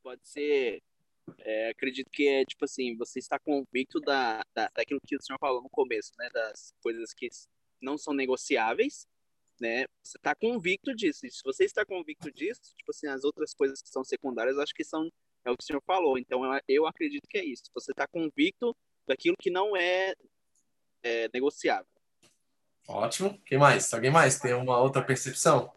[0.04, 0.82] Pode ser.
[1.40, 5.38] É, acredito que é tipo assim, você está convicto da, da, daquilo que o senhor
[5.40, 6.30] falou no começo, né?
[6.34, 7.30] Das coisas que
[7.82, 9.08] não são negociáveis
[9.60, 9.86] né?
[10.04, 11.26] Você está convicto disso.
[11.26, 14.74] E se você está convicto disso, tipo assim, as outras coisas que são secundárias, acho
[14.74, 15.10] que são
[15.46, 16.18] é o que o senhor falou.
[16.18, 17.64] Então, eu, eu acredito que é isso.
[17.74, 18.76] Você está convicto
[19.08, 20.14] daquilo que não é,
[21.04, 21.88] é negociável.
[22.88, 23.40] Ótimo.
[23.46, 23.94] Quem mais?
[23.94, 25.72] Alguém mais tem uma outra percepção?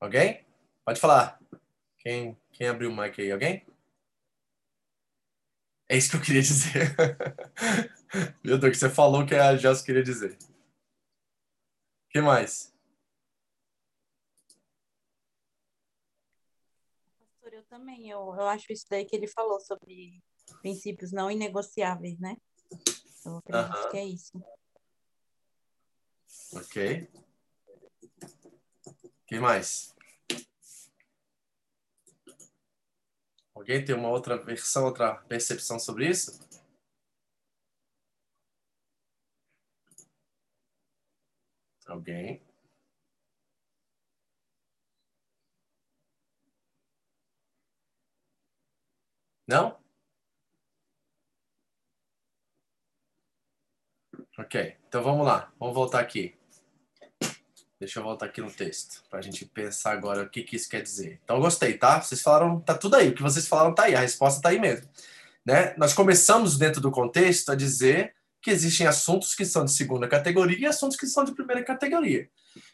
[0.00, 0.44] Alguém?
[0.84, 1.38] Pode falar.
[1.98, 3.30] Quem, quem abriu o mic aí?
[3.30, 3.64] Alguém?
[5.92, 6.96] É isso que eu queria dizer.
[8.42, 10.38] Meu Deus, que você falou que a Jéssica queria dizer.
[10.40, 12.74] O que mais?
[17.20, 18.08] Pastor, eu também.
[18.08, 20.24] Eu, eu acho isso daí que ele falou sobre
[20.62, 22.38] princípios não inegociáveis, né?
[23.26, 23.90] Eu acredito uh -huh.
[23.90, 24.42] que é isso.
[26.54, 27.10] Ok.
[29.04, 29.94] O que mais?
[33.62, 36.40] Alguém tem uma outra versão, outra percepção sobre isso?
[41.86, 42.42] Alguém?
[49.46, 49.78] Não?
[54.38, 56.34] Ok, então vamos lá, vamos voltar aqui.
[57.82, 60.68] Deixa eu voltar aqui no texto, para a gente pensar agora o que, que isso
[60.68, 61.18] quer dizer.
[61.24, 62.00] Então, gostei, tá?
[62.00, 63.08] Vocês falaram, tá tudo aí.
[63.08, 64.88] O que vocês falaram tá aí, a resposta tá aí mesmo.
[65.44, 65.74] Né?
[65.76, 70.56] Nós começamos dentro do contexto a dizer que existem assuntos que são de segunda categoria
[70.60, 72.28] e assuntos que são de primeira categoria.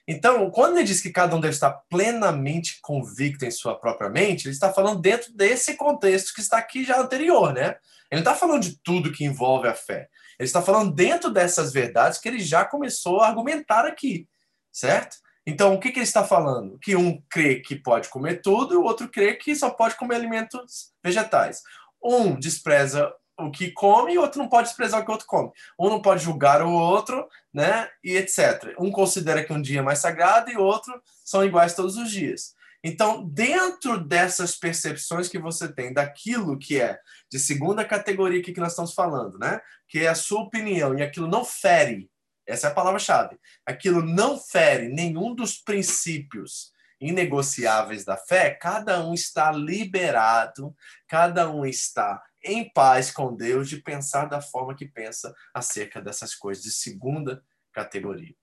[0.07, 4.45] Então, quando ele diz que cada um deve estar plenamente convicto em sua própria mente,
[4.45, 7.77] ele está falando dentro desse contexto que está aqui já anterior, né?
[8.11, 10.11] Ele não está falando de tudo que envolve a fé.
[10.39, 14.29] Ele está falando dentro dessas verdades que ele já começou a argumentar aqui
[14.73, 15.17] certo?
[15.47, 16.79] Então, o que, que ele está falando?
[16.79, 20.17] Que um crê que pode comer tudo e o outro crê que só pode comer
[20.17, 21.63] alimentos vegetais.
[22.05, 25.27] Um despreza o que come e o outro não pode desprezar o que o outro
[25.27, 25.51] come.
[25.79, 27.89] Um não pode julgar o outro, né?
[28.05, 28.75] E etc.
[28.79, 30.93] Um considera que um dia é mais sagrado e o outro
[31.25, 32.55] são iguais todos os dias.
[32.83, 36.99] Então, dentro dessas percepções que você tem daquilo que é
[37.31, 39.61] de segunda categoria que nós estamos falando, né?
[39.89, 42.11] Que é a sua opinião e aquilo não fere
[42.49, 43.39] Essa é a palavra-chave.
[43.67, 50.75] Aquilo não fere nenhum dos princípios inegociáveis da fé, cada um está liberado,
[51.07, 56.35] cada um está em paz com Deus de pensar da forma que pensa acerca dessas
[56.35, 58.35] coisas de segunda categoria.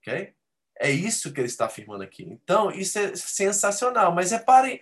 [0.00, 0.34] Ok?
[0.78, 2.24] É isso que ele está afirmando aqui.
[2.24, 4.14] Então, isso é sensacional.
[4.14, 4.80] Mas reparem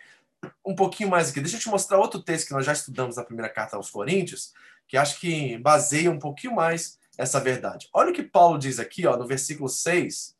[0.64, 1.40] um pouquinho mais aqui.
[1.40, 4.52] Deixa eu te mostrar outro texto que nós já estudamos na primeira carta aos Coríntios,
[4.88, 7.88] que acho que baseia um pouquinho mais essa verdade.
[7.92, 10.34] Olha o que Paulo diz aqui, ó, no versículo 6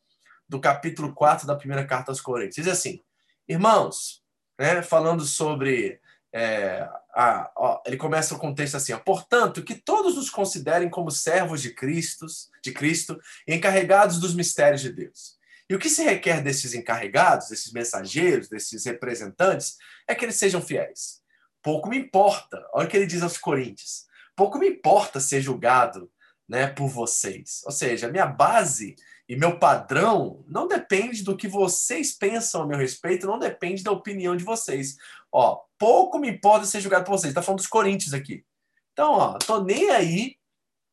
[0.49, 2.65] do capítulo 4 da primeira carta aos Coríntios.
[2.65, 3.01] Diz assim:
[3.49, 4.23] Irmãos,
[4.59, 6.01] né, falando sobre.
[6.37, 11.11] É, a, ó, ele começa o contexto assim: ó, portanto, que todos nos considerem como
[11.11, 12.27] servos de Cristo,
[12.63, 15.39] de Cristo, encarregados dos mistérios de Deus.
[15.69, 20.61] E o que se requer desses encarregados, desses mensageiros, desses representantes, é que eles sejam
[20.61, 21.23] fiéis.
[21.63, 24.05] Pouco me importa, olha o que ele diz aos Coríntios:
[24.37, 26.11] pouco me importa ser julgado
[26.49, 27.63] né, por vocês.
[27.65, 28.97] Ou seja, minha base
[29.29, 33.91] e meu padrão não depende do que vocês pensam a meu respeito, não depende da
[33.91, 34.97] opinião de vocês.
[35.33, 37.31] Ó, pouco me importa ser julgado por vocês.
[37.31, 38.45] Está falando dos Coríntios aqui.
[38.93, 40.37] Então, ó, tô nem aí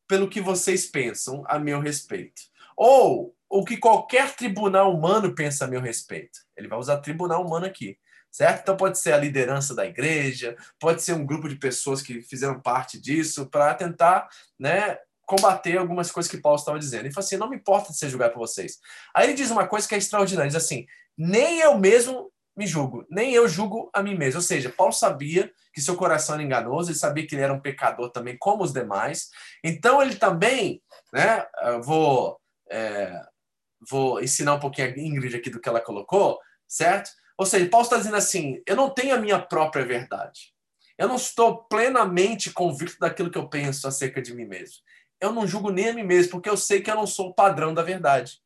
[0.08, 2.42] pelo que vocês pensam a meu respeito.
[2.76, 6.40] Ou o que qualquer tribunal humano pensa a meu respeito.
[6.56, 7.98] Ele vai usar tribunal humano aqui,
[8.32, 8.62] certo?
[8.62, 12.62] Então pode ser a liderança da igreja, pode ser um grupo de pessoas que fizeram
[12.62, 14.98] parte disso para tentar, né,
[15.32, 17.06] combater algumas coisas que Paulo estava dizendo.
[17.06, 18.80] Ele falou assim: não me importa de ser julgado por vocês.
[19.16, 20.86] Aí ele diz uma coisa que é extraordinária: diz assim,
[21.18, 24.40] nem eu mesmo me julgo, nem eu julgo a mim mesmo.
[24.40, 27.62] Ou seja, Paulo sabia que seu coração era enganoso, ele sabia que ele era um
[27.62, 29.30] pecador também, como os demais.
[29.64, 31.46] Então ele também, né,
[31.82, 32.38] vou.
[32.70, 33.22] É,
[33.90, 37.10] vou ensinar um pouquinho a Ingrid aqui do que ela colocou, certo?
[37.36, 40.54] Ou seja, Paulo está dizendo assim: eu não tenho a minha própria verdade.
[40.98, 44.76] Eu não estou plenamente convicto daquilo que eu penso acerca de mim mesmo.
[45.22, 47.34] Eu não julgo nem a mim mesmo, porque eu sei que eu não sou o
[47.34, 48.42] padrão da verdade.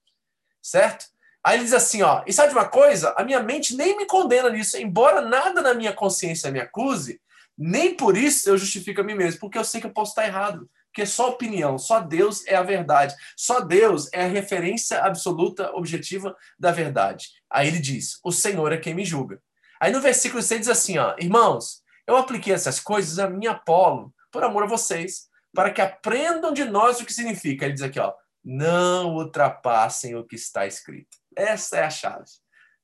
[0.61, 1.05] Certo?
[1.43, 3.13] Aí ele diz assim, ó, e sabe de uma coisa?
[3.17, 7.21] A minha mente nem me condena nisso, embora nada na minha consciência me acuse,
[7.57, 10.25] nem por isso eu justifico a mim mesmo, porque eu sei que eu posso estar
[10.25, 10.69] errado.
[10.87, 13.13] Porque só opinião, só Deus é a verdade.
[13.35, 17.29] Só Deus é a referência absoluta, objetiva da verdade.
[17.49, 19.41] Aí ele diz: O Senhor é quem me julga.
[19.79, 24.13] Aí no versículo 6 diz assim: ó, Irmãos, eu apliquei essas coisas a minha Apolo,
[24.31, 27.65] por amor a vocês, para que aprendam de nós o que significa.
[27.65, 31.17] Ele diz aqui: ó, Não ultrapassem o que está escrito.
[31.35, 32.29] Essa é a chave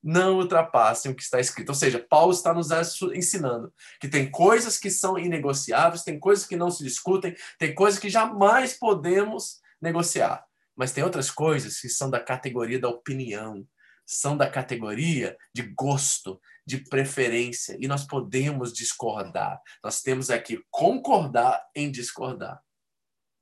[0.03, 1.69] não ultrapassem o que está escrito.
[1.69, 2.69] Ou seja, Paulo está nos
[3.13, 7.99] ensinando que tem coisas que são inegociáveis, tem coisas que não se discutem, tem coisas
[7.99, 10.43] que jamais podemos negociar.
[10.75, 13.65] Mas tem outras coisas que são da categoria da opinião,
[14.05, 19.59] são da categoria de gosto, de preferência, e nós podemos discordar.
[19.83, 22.61] Nós temos aqui concordar em discordar.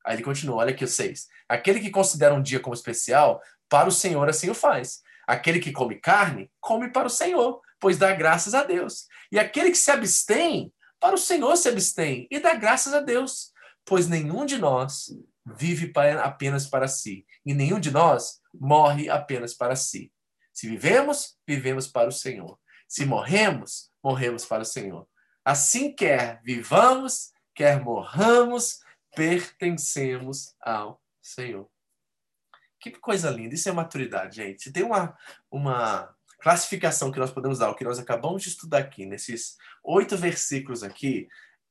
[0.05, 1.27] Aí ele continua, olha aqui o 6.
[1.47, 5.71] Aquele que considera um dia como especial, para o Senhor assim o faz Aquele que
[5.71, 9.05] come carne, come para o Senhor, pois dá graças a Deus.
[9.31, 13.51] E aquele que se abstém, para o Senhor se abstém e dá graças a Deus,
[13.85, 15.05] pois nenhum de nós
[15.45, 15.91] vive
[16.23, 20.11] apenas para si, e nenhum de nós morre apenas para si.
[20.51, 22.59] Se vivemos, vivemos para o Senhor.
[22.89, 25.07] Se morremos, morremos para o Senhor.
[25.45, 28.79] Assim quer vivamos, quer morramos,
[29.15, 31.69] pertencemos ao Senhor.
[32.79, 33.53] Que coisa linda.
[33.53, 34.71] Isso é maturidade, gente.
[34.71, 35.15] Tem uma,
[35.51, 40.17] uma classificação que nós podemos dar, o que nós acabamos de estudar aqui, nesses oito
[40.17, 41.27] versículos aqui,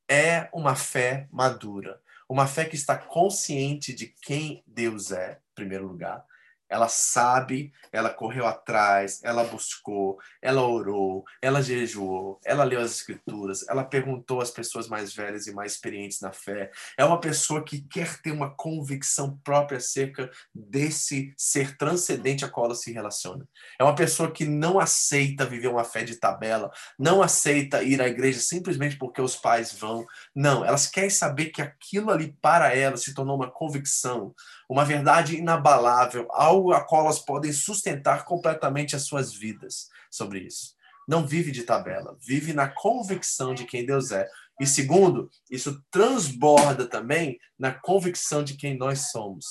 [0.09, 2.01] é uma fé madura.
[2.29, 6.23] Uma fé que está consciente de quem Deus é, em primeiro lugar
[6.69, 13.67] ela sabe, ela correu atrás, ela buscou, ela orou, ela jejuou, ela leu as escrituras,
[13.67, 16.71] ela perguntou às pessoas mais velhas e mais experientes na fé.
[16.97, 22.67] É uma pessoa que quer ter uma convicção própria acerca desse ser transcendente a qual
[22.67, 23.47] ela se relaciona.
[23.79, 28.07] É uma pessoa que não aceita viver uma fé de tabela, não aceita ir à
[28.07, 30.05] igreja simplesmente porque os pais vão.
[30.35, 34.35] Não, elas querem saber que aquilo ali para elas se tornou uma convicção,
[34.69, 40.75] uma verdade inabalável, algo a qual elas podem sustentar completamente as suas vidas sobre isso.
[41.07, 44.29] Não vive de tabela, vive na convicção de quem Deus é.
[44.61, 49.47] E segundo, isso transborda também na convicção de quem nós somos.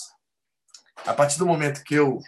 [1.04, 2.20] A partir do momento que eu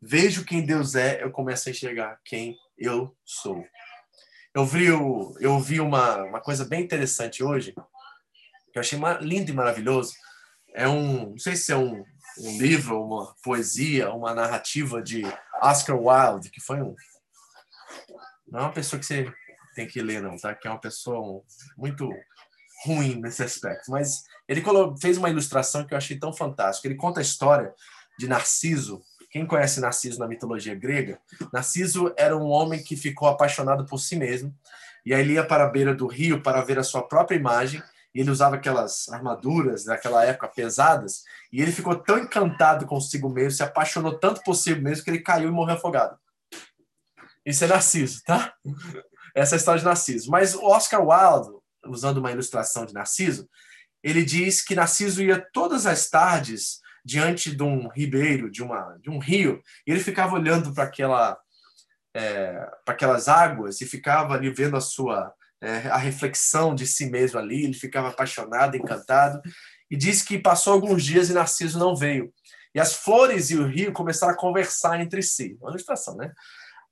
[0.00, 3.62] vejo quem Deus é, eu começo a enxergar quem eu sou.
[4.54, 7.74] Eu vi, eu vi uma, uma coisa bem interessante hoje,
[8.72, 10.14] que eu achei lindo e maravilhoso.
[10.74, 12.04] É um, não sei se é um,
[12.40, 15.22] um livro, uma poesia, uma narrativa de
[15.62, 16.94] Oscar Wilde, que foi um.
[18.46, 19.32] Não é uma pessoa que você
[19.74, 20.54] tem que ler, não, tá?
[20.54, 21.42] Que é uma pessoa
[21.76, 22.10] muito
[22.84, 23.90] ruim nesse aspecto.
[23.90, 24.62] Mas ele
[25.00, 26.88] fez uma ilustração que eu achei tão fantástica.
[26.88, 27.74] Ele conta a história
[28.18, 29.02] de Narciso.
[29.30, 31.20] Quem conhece Narciso na mitologia grega?
[31.52, 34.54] Narciso era um homem que ficou apaixonado por si mesmo.
[35.04, 37.82] E aí ele ia para a beira do rio para ver a sua própria imagem.
[38.20, 41.22] Ele usava aquelas armaduras daquela época pesadas.
[41.52, 45.20] E ele ficou tão encantado consigo mesmo, se apaixonou tanto por si mesmo, que ele
[45.20, 46.18] caiu e morreu afogado.
[47.44, 48.54] Isso é Narciso, tá?
[49.34, 50.30] Essa é a história de Narciso.
[50.30, 51.56] Mas Oscar Wilde,
[51.86, 53.48] usando uma ilustração de Narciso,
[54.02, 59.08] ele diz que Narciso ia todas as tardes diante de um ribeiro, de, uma, de
[59.08, 61.38] um rio, e ele ficava olhando para aquela,
[62.14, 67.38] é, aquelas águas e ficava ali vendo a sua é, a reflexão de si mesmo
[67.38, 69.40] ali, ele ficava apaixonado, encantado,
[69.90, 72.32] e diz que passou alguns dias e Narciso não veio.
[72.74, 75.56] E as flores e o rio começaram a conversar entre si.
[75.60, 76.32] Uma ilustração, né?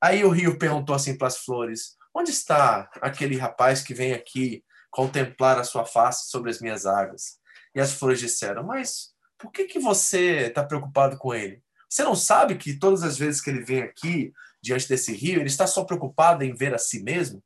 [0.00, 4.64] Aí o rio perguntou assim para as flores: Onde está aquele rapaz que vem aqui
[4.90, 7.38] contemplar a sua face sobre as minhas águas?
[7.74, 11.62] E as flores disseram: Mas por que, que você está preocupado com ele?
[11.88, 15.46] Você não sabe que todas as vezes que ele vem aqui, diante desse rio, ele
[15.46, 17.42] está só preocupado em ver a si mesmo?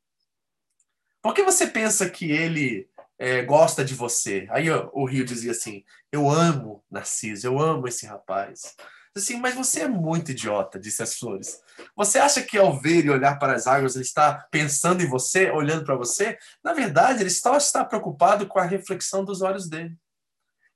[1.23, 4.47] Por que você pensa que ele é, gosta de você?
[4.51, 8.75] Aí ó, o rio dizia assim: Eu amo Narciso, eu amo esse rapaz.
[9.17, 11.61] Assim, mas você é muito idiota, disse as flores.
[11.97, 15.51] Você acha que ao ver e olhar para as águas ele está pensando em você,
[15.51, 16.39] olhando para você?
[16.63, 19.97] Na verdade, ele só está preocupado com a reflexão dos olhos dele.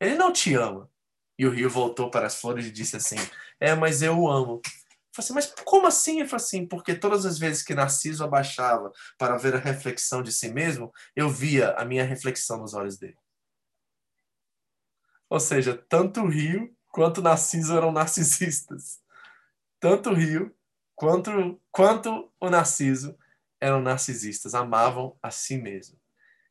[0.00, 0.90] Ele não te ama.
[1.38, 3.16] E o rio voltou para as flores e disse assim:
[3.60, 4.60] É, mas eu o amo.
[5.14, 6.20] Falei assim, mas como assim?
[6.20, 10.32] Eu falei assim, porque todas as vezes que Narciso abaixava para ver a reflexão de
[10.32, 13.16] si mesmo, eu via a minha reflexão nos olhos dele.
[15.30, 19.02] Ou seja, tanto rio quanto Narciso eram narcisistas.
[19.84, 20.50] Tanto Rio
[20.94, 23.14] quanto, quanto o Narciso
[23.60, 26.00] eram narcisistas, amavam a si mesmo.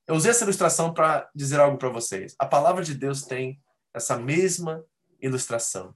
[0.05, 2.35] Eu usei essa ilustração para dizer algo para vocês.
[2.37, 3.59] A palavra de Deus tem
[3.91, 4.85] essa mesma
[5.19, 5.95] ilustração.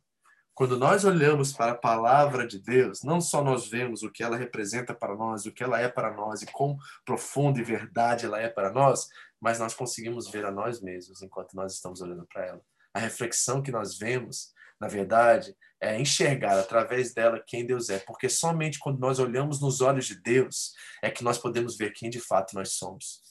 [0.58, 4.36] Quando nós olhamos para a palavra de Deus, não só nós vemos o que ela
[4.36, 8.41] representa para nós, o que ela é para nós e quão profunda e verdade ela
[8.41, 9.08] é para nós,
[9.39, 12.62] mas nós conseguimos ver a nós mesmos enquanto nós estamos olhando para ela
[12.97, 18.28] a reflexão que nós vemos, na verdade, é enxergar através dela quem Deus é, porque
[18.28, 22.20] somente quando nós olhamos nos olhos de Deus é que nós podemos ver quem de
[22.20, 23.22] fato nós somos.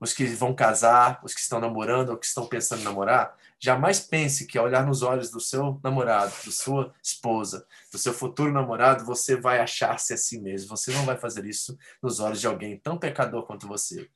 [0.00, 4.00] Os que vão casar, os que estão namorando ou que estão pensando em namorar, jamais
[4.00, 8.50] pense que ao olhar nos olhos do seu namorado, da sua esposa, do seu futuro
[8.50, 10.74] namorado, você vai achar-se a si mesmo.
[10.74, 14.08] Você não vai fazer isso nos olhos de alguém tão pecador quanto você.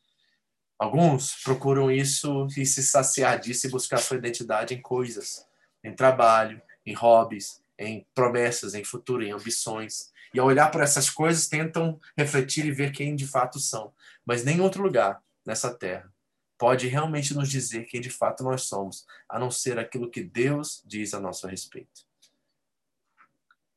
[0.78, 5.46] Alguns procuram isso e se saciar disso e buscar sua identidade em coisas,
[5.84, 10.12] em trabalho, em hobbies, em promessas, em futuro, em ambições.
[10.32, 13.92] E ao olhar para essas coisas, tentam refletir e ver quem de fato são.
[14.24, 16.12] Mas nem outro lugar nessa terra
[16.56, 20.82] pode realmente nos dizer quem de fato nós somos, a não ser aquilo que Deus
[20.86, 22.06] diz a nosso respeito.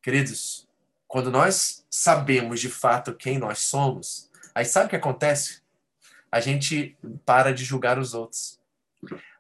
[0.02, 0.68] Queridos,
[1.08, 5.62] quando nós sabemos de fato quem nós somos, aí sabe o que acontece?
[6.32, 8.60] a gente para de julgar os outros.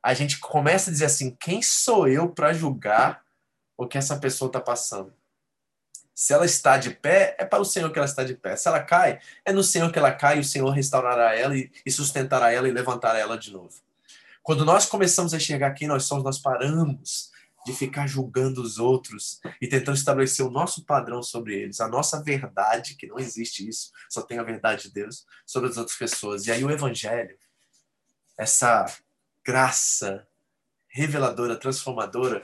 [0.01, 3.23] A gente começa a dizer assim: quem sou eu para julgar
[3.77, 5.13] o que essa pessoa está passando?
[6.17, 8.55] Se ela está de pé, é para o Senhor que ela está de pé.
[8.55, 11.71] Se ela cai, é no Senhor que ela cai e o Senhor restaurará ela e,
[11.85, 13.75] e sustentará ela e levantará ela de novo.
[14.41, 17.29] Quando nós começamos a enxergar quem nós somos, nós paramos
[17.67, 22.19] de ficar julgando os outros e tentando estabelecer o nosso padrão sobre eles, a nossa
[22.23, 26.47] verdade, que não existe isso, só tem a verdade de Deus, sobre as outras pessoas.
[26.47, 27.37] E aí o Evangelho,
[28.35, 28.91] essa
[29.45, 30.27] graça
[30.87, 32.41] reveladora, transformadora,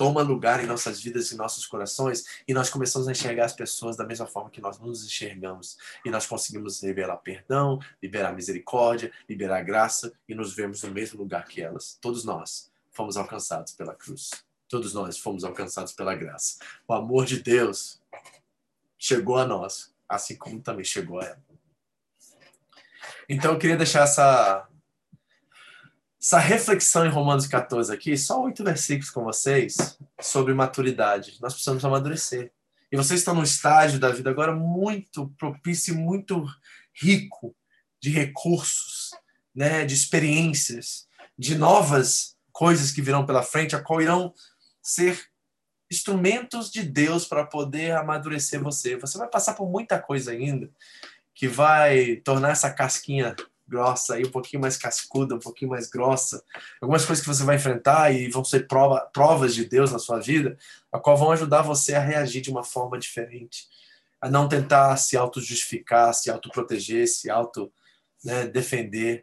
[0.00, 3.98] toma lugar em nossas vidas e nossos corações e nós começamos a enxergar as pessoas
[3.98, 9.60] da mesma forma que nós nos enxergamos e nós conseguimos liberar perdão, liberar misericórdia, liberar
[9.62, 11.98] graça e nos vemos no mesmo lugar que elas.
[12.00, 14.30] Todos nós fomos alcançados pela cruz.
[14.70, 16.56] Todos nós fomos alcançados pela graça.
[16.88, 18.00] O amor de Deus
[18.98, 21.42] chegou a nós, assim como também chegou a ela.
[23.28, 24.66] Então eu queria deixar essa
[26.20, 31.38] essa reflexão em Romanos 14 aqui, só oito versículos com vocês sobre maturidade.
[31.40, 32.52] Nós precisamos amadurecer.
[32.92, 36.44] E vocês estão num estágio da vida agora muito propício, muito
[36.92, 37.56] rico
[37.98, 39.12] de recursos,
[39.54, 41.08] né, de experiências,
[41.38, 44.34] de novas coisas que virão pela frente, a qual irão
[44.82, 45.18] ser
[45.90, 48.96] instrumentos de Deus para poder amadurecer você.
[48.96, 50.68] Você vai passar por muita coisa ainda
[51.34, 53.34] que vai tornar essa casquinha
[53.70, 56.42] grossa aí um pouquinho mais cascuda, um pouquinho mais grossa.
[56.82, 60.18] Algumas coisas que você vai enfrentar e vão ser prova, provas de Deus na sua
[60.18, 60.58] vida,
[60.92, 63.68] a qual vão ajudar você a reagir de uma forma diferente,
[64.20, 69.16] a não tentar se auto-justificar, se auto-proteger, se auto-defender.
[69.16, 69.22] Né,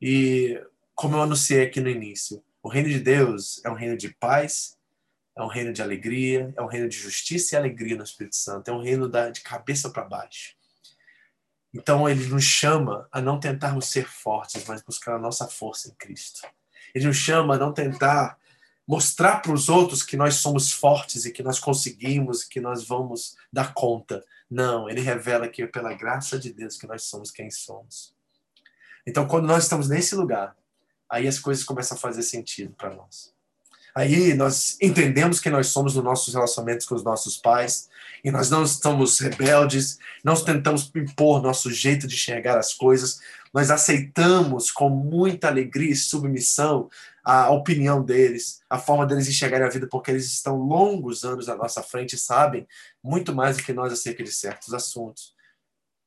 [0.00, 0.60] e
[0.94, 4.74] como eu anunciei aqui no início, o reino de Deus é um reino de paz,
[5.38, 8.70] É um reino de alegria, é um reino de justiça e alegria no Espírito Santo.
[8.70, 10.55] É um reino da, de cabeça para baixo.
[11.76, 15.94] Então ele nos chama a não tentarmos ser fortes, mas buscar a nossa força em
[15.94, 16.40] Cristo.
[16.94, 18.38] Ele nos chama a não tentar
[18.88, 23.36] mostrar para os outros que nós somos fortes e que nós conseguimos, que nós vamos
[23.52, 24.24] dar conta.
[24.50, 28.14] Não, ele revela que é pela graça de Deus que nós somos quem somos.
[29.06, 30.56] Então, quando nós estamos nesse lugar,
[31.10, 33.34] aí as coisas começam a fazer sentido para nós.
[33.96, 37.88] Aí nós entendemos que nós somos nos nossos relacionamentos com os nossos pais,
[38.22, 43.22] e nós não estamos rebeldes, não tentamos impor nosso jeito de enxergar as coisas,
[43.54, 46.90] nós aceitamos com muita alegria e submissão
[47.24, 51.56] a opinião deles, a forma deles enxergarem a vida, porque eles estão longos anos à
[51.56, 52.68] nossa frente e sabem
[53.02, 55.34] muito mais do que nós acerca de certos assuntos.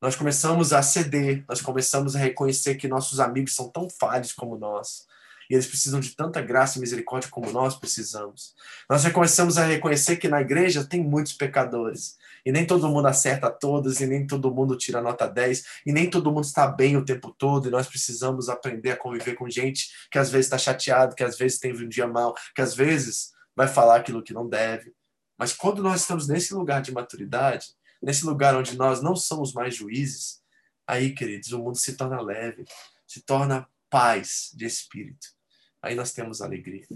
[0.00, 4.56] Nós começamos a ceder, nós começamos a reconhecer que nossos amigos são tão falhos como
[4.56, 5.09] nós
[5.50, 8.54] e eles precisam de tanta graça e misericórdia como nós precisamos.
[8.88, 12.16] Nós já começamos a reconhecer que na igreja tem muitos pecadores.
[12.46, 16.08] E nem todo mundo acerta todos, e nem todo mundo tira nota 10, e nem
[16.08, 19.90] todo mundo está bem o tempo todo, e nós precisamos aprender a conviver com gente
[20.08, 23.32] que às vezes está chateado, que às vezes teve um dia mal, que às vezes
[23.54, 24.94] vai falar aquilo que não deve.
[25.36, 29.74] Mas quando nós estamos nesse lugar de maturidade, nesse lugar onde nós não somos mais
[29.74, 30.40] juízes,
[30.86, 32.64] aí, queridos, o mundo se torna leve,
[33.06, 35.39] se torna paz de espírito
[35.82, 36.86] aí nós temos alegria.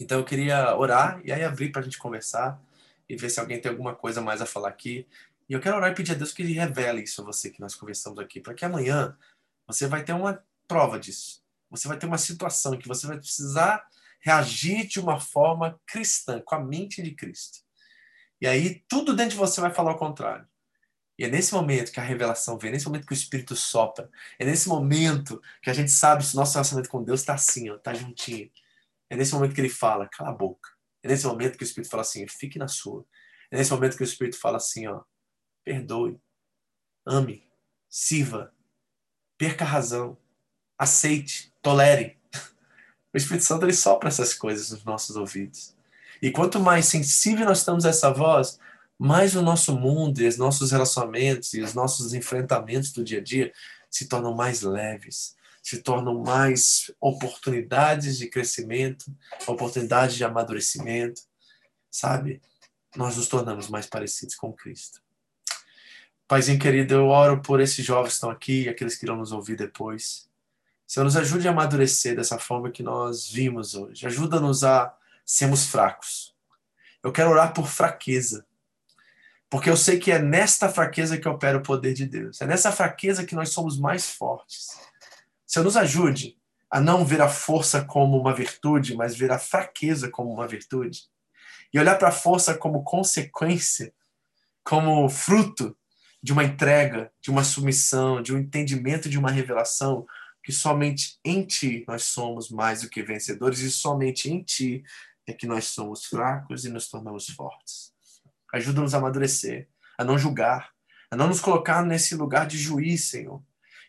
[0.00, 2.60] Então eu queria orar e aí abrir para a gente conversar
[3.08, 5.06] e ver se alguém tem alguma coisa mais a falar aqui.
[5.48, 7.60] E eu quero orar e pedir a Deus que Ele revele isso a você que
[7.60, 9.16] nós conversamos aqui, para que amanhã
[9.66, 11.42] você vai ter uma prova disso.
[11.70, 13.86] Você vai ter uma situação em que você vai precisar
[14.20, 17.60] reagir de uma forma cristã, com a mente de Cristo.
[18.40, 20.46] E aí tudo dentro de você vai falar o contrário.
[21.18, 24.10] E é nesse momento que a revelação vem, é nesse momento que o Espírito sopra,
[24.38, 27.72] é nesse momento que a gente sabe se o nosso relacionamento com Deus está assim,
[27.72, 28.50] está juntinho.
[29.08, 30.70] É nesse momento que ele fala, cala a boca.
[31.02, 33.04] É nesse momento que o Espírito fala assim, fique na sua.
[33.50, 35.02] É nesse momento que o Espírito fala assim, ó,
[35.64, 36.20] perdoe,
[37.06, 37.48] ame,
[37.88, 38.52] sirva,
[39.38, 40.18] perca a razão,
[40.78, 42.18] aceite, tolere.
[43.14, 45.74] O Espírito Santo ele sopra essas coisas nos nossos ouvidos.
[46.20, 48.58] E quanto mais sensível nós estamos a essa voz,
[48.98, 53.22] mais o nosso mundo e os nossos relacionamentos e os nossos enfrentamentos do dia a
[53.22, 53.52] dia
[53.90, 59.04] se tornam mais leves, se tornam mais oportunidades de crescimento,
[59.46, 61.22] oportunidades de amadurecimento,
[61.90, 62.40] sabe?
[62.94, 65.02] Nós nos tornamos mais parecidos com Cristo.
[66.26, 69.32] Paizinho querido, eu oro por esses jovens que estão aqui e aqueles que irão nos
[69.32, 70.28] ouvir depois.
[70.86, 74.06] Senhor, nos ajude a amadurecer dessa forma que nós vimos hoje.
[74.06, 76.34] Ajuda-nos a sermos fracos.
[77.02, 78.45] Eu quero orar por fraqueza
[79.48, 82.40] porque eu sei que é nesta fraqueza que opera o poder de Deus.
[82.40, 84.78] É nessa fraqueza que nós somos mais fortes.
[85.46, 86.36] Senhor, nos ajude
[86.70, 91.04] a não ver a força como uma virtude, mas ver a fraqueza como uma virtude.
[91.72, 93.92] E olhar para a força como consequência,
[94.64, 95.76] como fruto
[96.20, 100.04] de uma entrega, de uma submissão, de um entendimento, de uma revelação,
[100.42, 104.82] que somente em Ti nós somos mais do que vencedores e somente em Ti
[105.26, 107.95] é que nós somos fracos e nos tornamos fortes.
[108.56, 110.70] Ajuda-nos a amadurecer, a não julgar,
[111.10, 113.42] a não nos colocar nesse lugar de juiz, Senhor.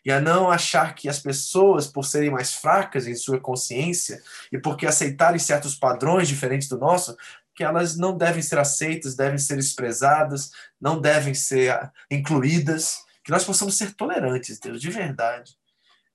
[0.04, 4.58] E a não achar que as pessoas, por serem mais fracas em sua consciência e
[4.58, 7.16] porque aceitarem certos padrões diferentes do nosso,
[7.54, 13.32] que elas não devem ser aceitas, devem ser desprezadas, não devem ser ah, incluídas, que
[13.32, 15.58] nós possamos ser tolerantes, Deus, de verdade.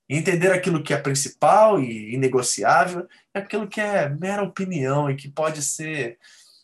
[0.09, 5.15] E entender aquilo que é principal e inegociável e aquilo que é mera opinião e
[5.15, 6.17] que pode ser,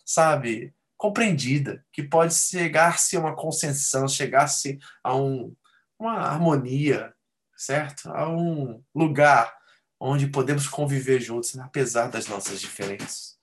[0.05, 5.55] sabe, compreendida, que pode chegar-se a uma concessão, chegar-se a um,
[5.97, 7.13] uma harmonia,
[7.55, 8.09] certo?
[8.09, 9.57] A um lugar
[9.97, 13.37] onde podemos conviver juntos, apesar das nossas diferenças.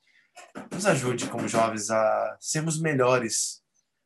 [0.70, 3.62] Nos ajude, como jovens, a sermos melhores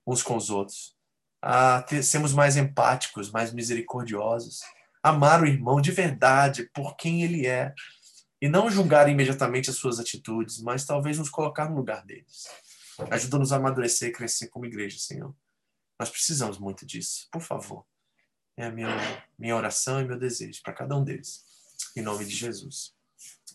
[0.06, 0.94] uns com os outros,
[1.42, 4.60] a ter, sermos mais empáticos, mais misericordiosos,
[5.02, 7.74] amar o irmão de verdade por quem ele é,
[8.40, 12.46] e não julgar imediatamente as suas atitudes, mas talvez nos colocar no lugar deles.
[13.10, 15.34] Ajuda-nos a amadurecer e crescer como igreja, Senhor.
[15.98, 17.28] Nós precisamos muito disso.
[17.30, 17.84] Por favor.
[18.56, 18.88] É a minha,
[19.38, 21.44] minha oração e meu desejo para cada um deles.
[21.96, 22.94] Em nome de Jesus.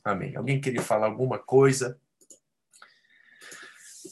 [0.03, 0.35] Amém.
[0.35, 1.99] Alguém queria falar alguma coisa?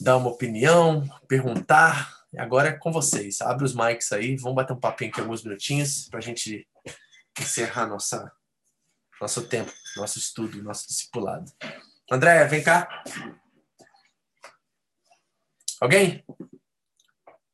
[0.00, 1.08] Dar uma opinião?
[1.28, 2.24] Perguntar?
[2.36, 3.40] Agora é com vocês.
[3.40, 4.36] Abre os mics aí.
[4.36, 6.66] Vamos bater um papinho aqui alguns minutinhos para a gente
[7.40, 8.30] encerrar nossa,
[9.20, 11.50] nosso tempo, nosso estudo, nosso discipulado.
[12.10, 13.04] André, vem cá.
[15.80, 16.24] Alguém?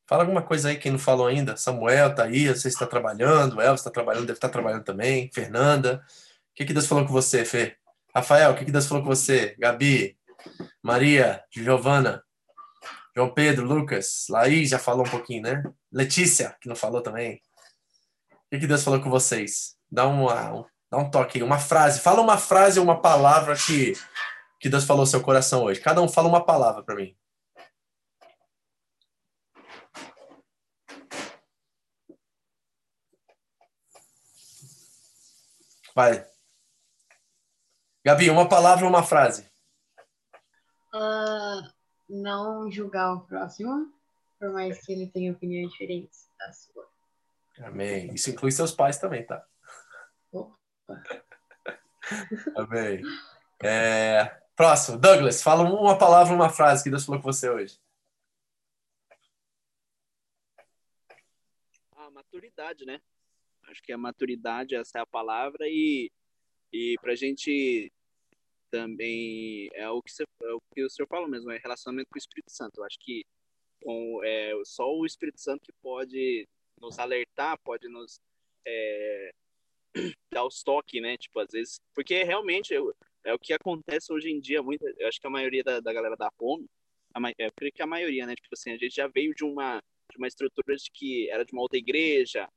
[0.07, 1.55] Fala alguma coisa aí, quem não falou ainda.
[1.55, 5.29] Samuel aí, você está trabalhando, Elvis está trabalhando, deve estar tá trabalhando também.
[5.33, 6.03] Fernanda.
[6.51, 7.77] O que, que Deus falou com você, Fê?
[8.13, 9.55] Rafael, o que, que Deus falou com você?
[9.57, 10.17] Gabi?
[10.83, 12.23] Maria, Giovana,
[13.15, 15.63] João Pedro, Lucas, Laís já falou um pouquinho, né?
[15.91, 17.41] Letícia, que não falou também.
[18.51, 19.75] O que Deus falou com vocês?
[19.89, 21.99] Dá, uma, um, dá um toque aí, uma frase.
[21.99, 23.93] Fala uma frase ou uma palavra que,
[24.59, 25.79] que Deus falou no seu coração hoje.
[25.79, 27.15] Cada um fala uma palavra para mim.
[35.95, 36.25] Vai.
[38.03, 39.45] Gabi, uma palavra ou uma frase?
[40.93, 41.69] Uh,
[42.09, 43.93] não julgar o próximo,
[44.39, 46.89] por mais que ele tenha opiniões diferentes da sua.
[47.59, 48.13] Amém.
[48.13, 49.45] Isso inclui seus pais também, tá?
[50.31, 50.55] Opa.
[52.57, 53.01] Amém.
[53.63, 54.41] É...
[54.55, 57.79] Próximo, Douglas, fala uma palavra, uma frase que Deus falou com você hoje.
[61.95, 63.01] A maturidade, né?
[63.71, 66.11] Acho que a maturidade, essa é a palavra, e,
[66.73, 67.91] e para a gente
[68.69, 72.17] também é o, que você, é o que o senhor falou mesmo, é relacionamento com
[72.17, 72.79] o Espírito Santo.
[72.79, 73.23] Eu acho que
[73.81, 76.47] com, é só o Espírito Santo que pode
[76.79, 78.19] nos alertar, pode nos
[78.65, 79.31] é,
[80.33, 81.17] dar os toques, né?
[81.17, 82.93] Tipo, às vezes, porque realmente eu,
[83.23, 85.93] é o que acontece hoje em dia, muita, eu acho que a maioria da, da
[85.93, 86.65] galera da home,
[87.13, 88.35] a, eu creio que a maioria, né?
[88.35, 91.53] Tipo assim, a gente já veio de uma, de uma estrutura de que era de
[91.53, 92.47] uma outra igreja,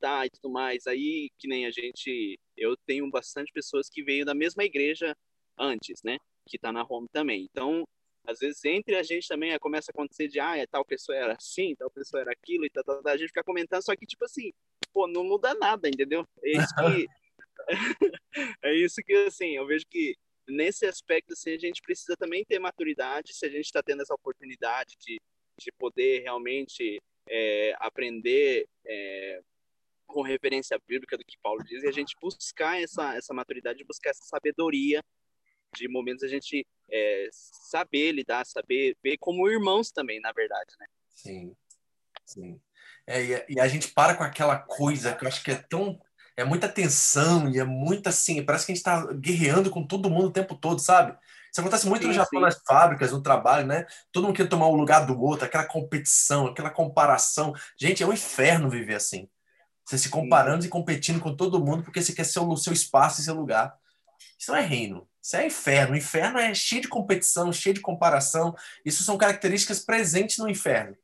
[0.00, 0.86] tá e tudo mais.
[0.86, 5.16] Aí, que nem a gente, eu tenho bastante pessoas que veio da mesma igreja
[5.58, 6.18] antes, né?
[6.48, 7.46] Que tá na home também.
[7.50, 7.84] Então,
[8.26, 11.34] às vezes, entre a gente também começa a acontecer de, ah, é, tal pessoa era
[11.34, 13.12] assim, tal pessoa era aquilo, e tal, tal, tal.
[13.12, 14.52] a gente fica comentando, só que, tipo assim,
[14.92, 16.26] pô, não muda nada, entendeu?
[16.42, 17.06] É isso que.
[18.62, 20.16] é isso que, assim, eu vejo que
[20.48, 24.14] nesse aspecto, assim, a gente precisa também ter maturidade, se a gente está tendo essa
[24.14, 25.20] oportunidade de,
[25.60, 29.42] de poder realmente é, aprender é,
[30.06, 34.10] com referência bíblica do que Paulo diz e a gente buscar essa, essa maturidade, buscar
[34.10, 35.02] essa sabedoria
[35.74, 40.86] de momentos a gente é, saber lidar, saber ver como irmãos também, na verdade, né?
[41.10, 41.56] Sim,
[42.24, 42.60] sim.
[43.06, 45.56] É, e, a, e a gente para com aquela coisa que eu acho que é
[45.56, 46.00] tão
[46.36, 50.10] é muita tensão e é muita assim, parece que a gente está guerreando com todo
[50.10, 51.16] mundo o tempo todo, sabe?
[51.50, 52.44] Isso acontece muito sim, no Japão, sim.
[52.44, 53.86] nas fábricas, no trabalho, né?
[54.12, 57.54] Todo mundo quer tomar o lugar do outro, aquela competição, aquela comparação.
[57.80, 59.26] Gente, é um inferno viver assim.
[59.86, 63.20] Você se comparando e competindo com todo mundo porque você quer ser o seu espaço
[63.20, 63.72] e seu lugar.
[64.36, 65.08] Isso não é reino.
[65.22, 65.94] Isso é inferno.
[65.94, 68.54] O inferno é cheio de competição, cheio de comparação.
[68.84, 70.96] Isso são características presentes no inferno.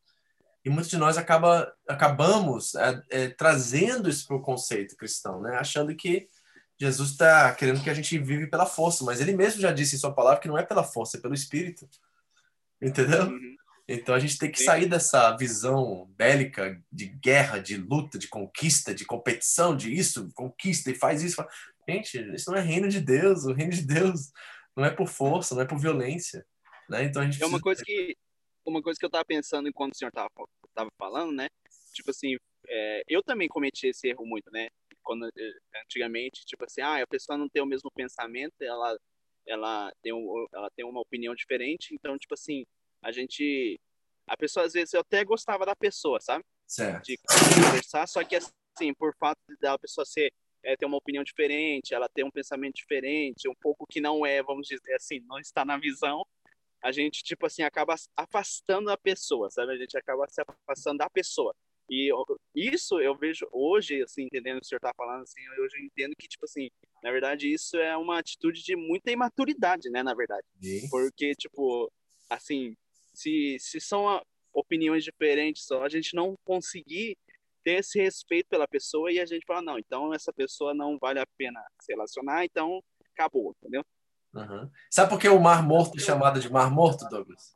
[0.64, 5.57] E muitos de nós acaba, acabamos é, é, trazendo isso para o conceito cristão, né?
[5.57, 6.28] achando que
[6.78, 9.99] Jesus está querendo que a gente vive pela força, mas ele mesmo já disse em
[9.99, 11.89] sua palavra que não é pela força, é pelo Espírito.
[12.80, 13.30] Entendeu?
[13.95, 18.95] Então a gente tem que sair dessa visão bélica de guerra, de luta, de conquista,
[18.95, 21.45] de competição, de isso, conquista e faz isso.
[21.86, 23.45] Gente, isso não é reino de Deus.
[23.45, 24.32] O reino de Deus
[24.74, 26.47] não é por força, não é por violência.
[26.88, 27.05] Né?
[27.05, 28.16] Então a gente é uma coisa que
[28.64, 30.30] uma coisa que eu estava pensando enquanto o senhor estava
[30.74, 31.49] tava falando, né?
[31.93, 32.36] Tipo assim,
[32.66, 34.68] é, eu também cometi esse erro muito, né?
[35.03, 38.97] Quando eh, antigamente, tipo assim, ah, a pessoa não tem o mesmo pensamento, ela
[39.47, 42.64] ela tem um, ela tem uma opinião diferente, então tipo assim,
[43.03, 43.78] a gente
[44.26, 46.44] a pessoa às vezes eu até gostava da pessoa, sabe?
[46.66, 47.05] Certo.
[47.05, 50.32] De conversar, só que assim, por fato da pessoa ser
[50.64, 54.42] é, ter uma opinião diferente, ela ter um pensamento diferente, um pouco que não é,
[54.42, 56.24] vamos dizer assim, não está na visão,
[56.80, 59.72] a gente, tipo assim, acaba afastando a pessoa, sabe?
[59.72, 61.55] A gente acaba se afastando da pessoa.
[61.88, 62.11] E
[62.55, 65.84] isso eu vejo hoje, assim, entendendo o que o senhor está falando, assim, hoje eu
[65.84, 66.70] entendo que, tipo assim,
[67.03, 70.46] na verdade, isso é uma atitude de muita imaturidade, né, na verdade.
[70.61, 70.88] Sim.
[70.88, 71.92] Porque, tipo,
[72.30, 72.74] assim,
[73.12, 74.20] se, se são
[74.52, 77.16] opiniões diferentes a gente não conseguir
[77.64, 81.20] ter esse respeito pela pessoa e a gente fala, não, então essa pessoa não vale
[81.20, 82.82] a pena se relacionar, então
[83.14, 83.84] acabou, entendeu?
[84.34, 84.70] Uhum.
[84.90, 87.54] Sabe por que o Mar Morto é chamado de Mar Morto, Douglas?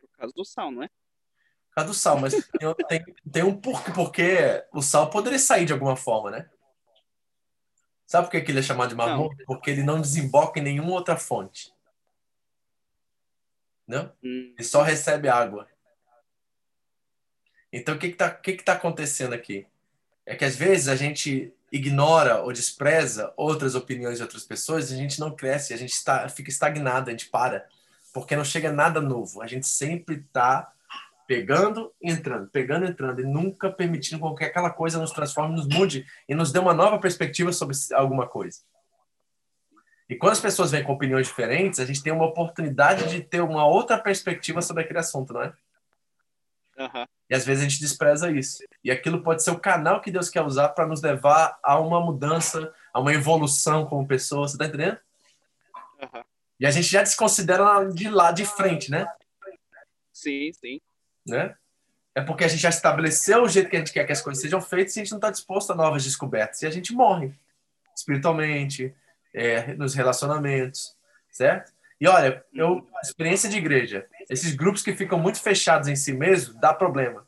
[0.00, 0.88] Por causa do sal, não é?
[0.88, 5.66] Por causa do sal, mas tem, tem, tem um porquê, porque o sal poderia sair
[5.66, 6.50] de alguma forma, né?
[8.06, 9.18] Sabe por que ele é chamado de Mar não.
[9.18, 9.44] Morto?
[9.46, 11.73] Porque ele não desemboca em nenhuma outra fonte.
[13.86, 14.12] Não?
[14.22, 14.54] Hum.
[14.56, 15.68] Ele só recebe água.
[17.72, 19.66] Então, o que está que, tá, que que tá acontecendo aqui?
[20.24, 24.96] É que às vezes a gente ignora ou despreza outras opiniões de outras pessoas, a
[24.96, 27.66] gente não cresce, a gente está, fica estagnado, a gente para,
[28.12, 29.42] porque não chega nada novo.
[29.42, 30.72] A gente sempre está
[31.26, 35.66] pegando e entrando, pegando e entrando, e nunca permitindo que aquela coisa nos transforme, nos
[35.66, 38.60] mude e nos dê uma nova perspectiva sobre alguma coisa.
[40.08, 43.40] E quando as pessoas vêm com opiniões diferentes, a gente tem uma oportunidade de ter
[43.40, 45.52] uma outra perspectiva sobre aquele assunto, não é?
[46.78, 47.06] Uhum.
[47.30, 48.62] E às vezes a gente despreza isso.
[48.82, 52.00] E aquilo pode ser o canal que Deus quer usar para nos levar a uma
[52.00, 54.46] mudança, a uma evolução como pessoa.
[54.46, 54.98] Você está entendendo?
[56.02, 56.22] Uhum.
[56.60, 59.06] E a gente já desconsidera de lá de frente, né?
[60.12, 60.80] Sim, sim.
[61.26, 61.56] Né?
[62.14, 64.42] É porque a gente já estabeleceu o jeito que a gente quer que as coisas
[64.42, 66.62] sejam feitas e a gente não está disposto a novas descobertas.
[66.62, 67.32] E a gente morre
[67.96, 68.94] espiritualmente,
[69.34, 70.96] é, nos relacionamentos,
[71.30, 71.72] certo?
[72.00, 76.54] E olha, eu, experiência de igreja, esses grupos que ficam muito fechados em si mesmos,
[76.56, 77.26] dá problema.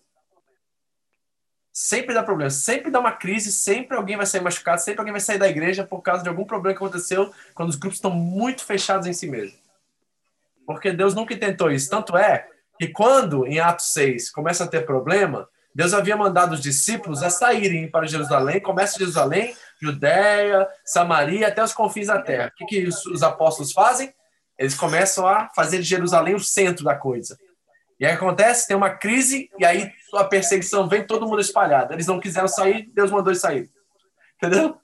[1.72, 5.20] Sempre dá problema, sempre dá uma crise, sempre alguém vai sair machucado, sempre alguém vai
[5.20, 8.64] sair da igreja por causa de algum problema que aconteceu quando os grupos estão muito
[8.64, 9.59] fechados em si mesmos.
[10.66, 11.90] Porque Deus nunca tentou isso.
[11.90, 12.48] Tanto é
[12.78, 17.28] que quando, em Atos 6, começa a ter problema, Deus havia mandado os discípulos a
[17.28, 22.53] saírem para Jerusalém, começa Jerusalém, Judéia, Samaria, até os confins da terra.
[22.53, 24.12] O que, que os apóstolos fazem?
[24.59, 27.39] Eles começam a fazer de Jerusalém o centro da coisa.
[27.99, 31.93] E aí acontece, tem uma crise, e aí a perseguição vem todo mundo espalhado.
[31.93, 33.70] Eles não quiseram sair, Deus mandou eles sair.
[34.37, 34.79] Entendeu?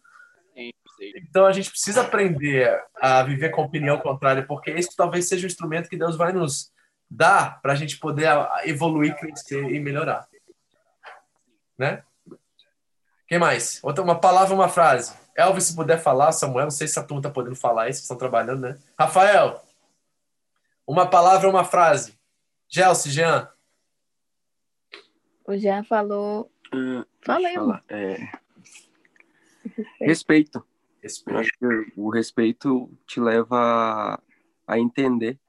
[1.17, 5.51] Então a gente precisa aprender a viver com opinião contrária, porque isso talvez seja o
[5.51, 6.71] instrumento que Deus vai nos
[7.11, 8.29] dar para a gente poder
[8.65, 10.27] evoluir, crescer e melhorar.
[11.77, 12.03] Né?
[13.33, 13.81] Quem mais?
[13.83, 15.17] Outra, uma palavra, uma frase.
[15.35, 18.15] Elvis, se puder falar, Samuel, não sei se a turma está podendo falar isso, estão
[18.15, 18.79] trabalhando, né?
[18.99, 19.59] Rafael,
[20.87, 22.13] uma palavra, uma frase.
[22.69, 23.49] Gelsi, Jean.
[25.47, 26.53] O Jean falou.
[26.75, 27.83] Uh, Fala aí, falar.
[27.89, 28.19] É...
[29.99, 30.63] Respeito.
[31.03, 31.41] Respeito.
[31.41, 34.23] Acho que o respeito te leva
[34.67, 35.41] a entender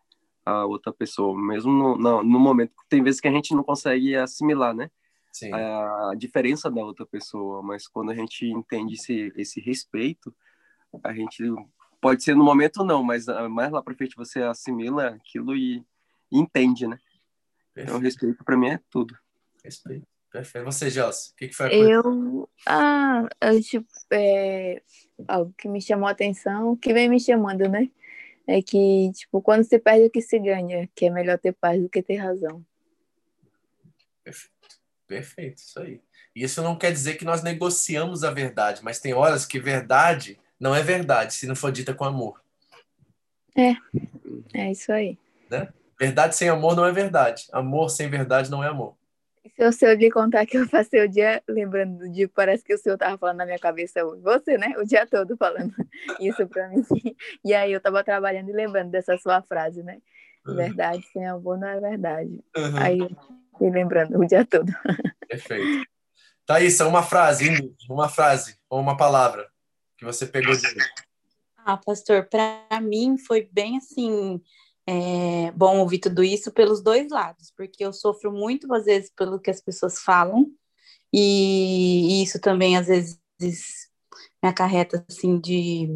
[0.45, 2.71] a outra pessoa, mesmo no, no, no momento.
[2.88, 4.89] Tem vezes que a gente não consegue assimilar, né?
[5.34, 5.51] Sim.
[5.51, 10.34] A diferença da outra pessoa, mas quando a gente entende esse, esse respeito,
[11.03, 11.43] a gente
[11.99, 15.84] pode ser no momento não, mas ah, mais lá para frente você assimila aquilo e,
[16.31, 16.99] e entende, né?
[17.75, 19.17] Então, respeito para mim é tudo.
[19.63, 20.05] Respeito.
[20.31, 20.65] Perfeito.
[20.65, 21.91] Você, Gelson, o que, que foi a coisa?
[21.91, 22.49] Eu.
[22.67, 24.81] Ah, eu, tipo, é,
[25.27, 27.89] algo que me chamou a atenção, que vem me chamando, né?
[28.45, 31.81] É que, tipo, quando se perde o que se ganha, que é melhor ter paz
[31.81, 32.63] do que ter razão.
[34.23, 34.82] Perfeito.
[35.14, 36.01] Perfeito, isso aí.
[36.36, 40.76] Isso não quer dizer que nós negociamos a verdade, mas tem horas que verdade não
[40.76, 42.41] é verdade se não for dita com amor.
[43.55, 43.76] É,
[44.55, 45.20] é isso aí.
[45.51, 45.72] Né?
[45.99, 47.47] Verdade sem amor não é verdade.
[47.51, 48.97] Amor sem verdade não é amor.
[49.55, 52.64] Se eu, se eu lhe contar que eu passei o dia lembrando do dia, parece
[52.64, 54.74] que o senhor estava falando na minha cabeça, você, né?
[54.80, 55.76] O dia todo falando
[56.20, 56.84] isso para mim.
[57.45, 59.99] E aí eu estava trabalhando e lembrando dessa sua frase, né?
[60.47, 60.55] Uhum.
[60.55, 62.43] Verdade sem amor não é verdade.
[62.57, 62.78] Uhum.
[62.78, 62.99] Aí
[63.58, 64.72] fui lembrando o dia todo.
[65.28, 65.88] Perfeito.
[66.45, 69.47] Thaís, uma frase, uma frase ou uma palavra
[69.97, 70.68] que você pegou de
[71.58, 74.41] Ah, pastor, para mim foi bem assim
[74.86, 79.39] é bom ouvir tudo isso pelos dois lados, porque eu sofro muito, às vezes, pelo
[79.39, 80.51] que as pessoas falam,
[81.12, 83.20] e isso também, às vezes,
[84.41, 85.88] me acarreta, assim, de,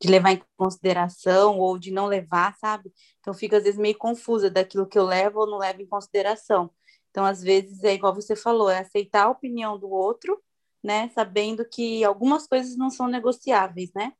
[0.00, 2.90] de levar em consideração ou de não levar, sabe?
[3.20, 6.70] Então, fico, às vezes, meio confusa daquilo que eu levo ou não levo em consideração.
[7.12, 10.42] Então, às vezes, é igual você falou, é aceitar a opinião do outro,
[10.82, 11.08] né?
[11.10, 14.12] Sabendo que algumas coisas não são negociáveis, né?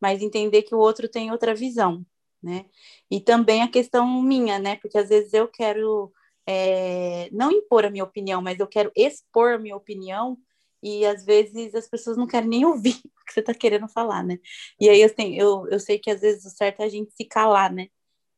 [0.00, 2.06] Mas entender que o outro tem outra visão
[2.46, 2.66] né?
[3.10, 4.76] E também a questão minha, né?
[4.76, 6.12] Porque às vezes eu quero
[6.46, 10.38] é, não impor a minha opinião, mas eu quero expor a minha opinião
[10.82, 14.22] e às vezes as pessoas não querem nem ouvir o que você está querendo falar,
[14.22, 14.38] né?
[14.80, 17.24] E aí assim, eu, eu sei que às vezes o certo é a gente se
[17.24, 17.88] calar, né?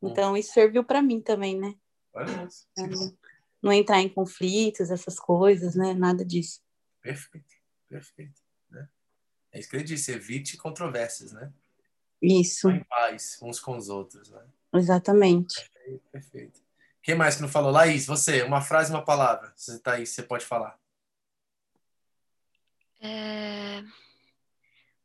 [0.00, 0.08] Hum.
[0.08, 1.74] Então isso serviu para mim também, né?
[2.14, 3.18] Não,
[3.62, 5.94] não entrar em conflitos, essas coisas, né?
[5.94, 6.60] Nada disso.
[7.00, 7.54] Perfeito,
[7.88, 8.40] perfeito.
[8.70, 8.88] Né?
[9.52, 11.52] É isso que ele disse, evite controvérsias, né?
[12.20, 12.68] Isso.
[12.70, 14.44] Em paz uns com os outros, né?
[14.74, 15.54] Exatamente.
[15.54, 16.68] Perfeito, perfeito.
[17.02, 17.70] Quem mais que não falou?
[17.70, 19.52] Laís, você, uma frase, uma palavra.
[19.56, 20.78] Você está aí, você pode falar.
[23.00, 23.82] É...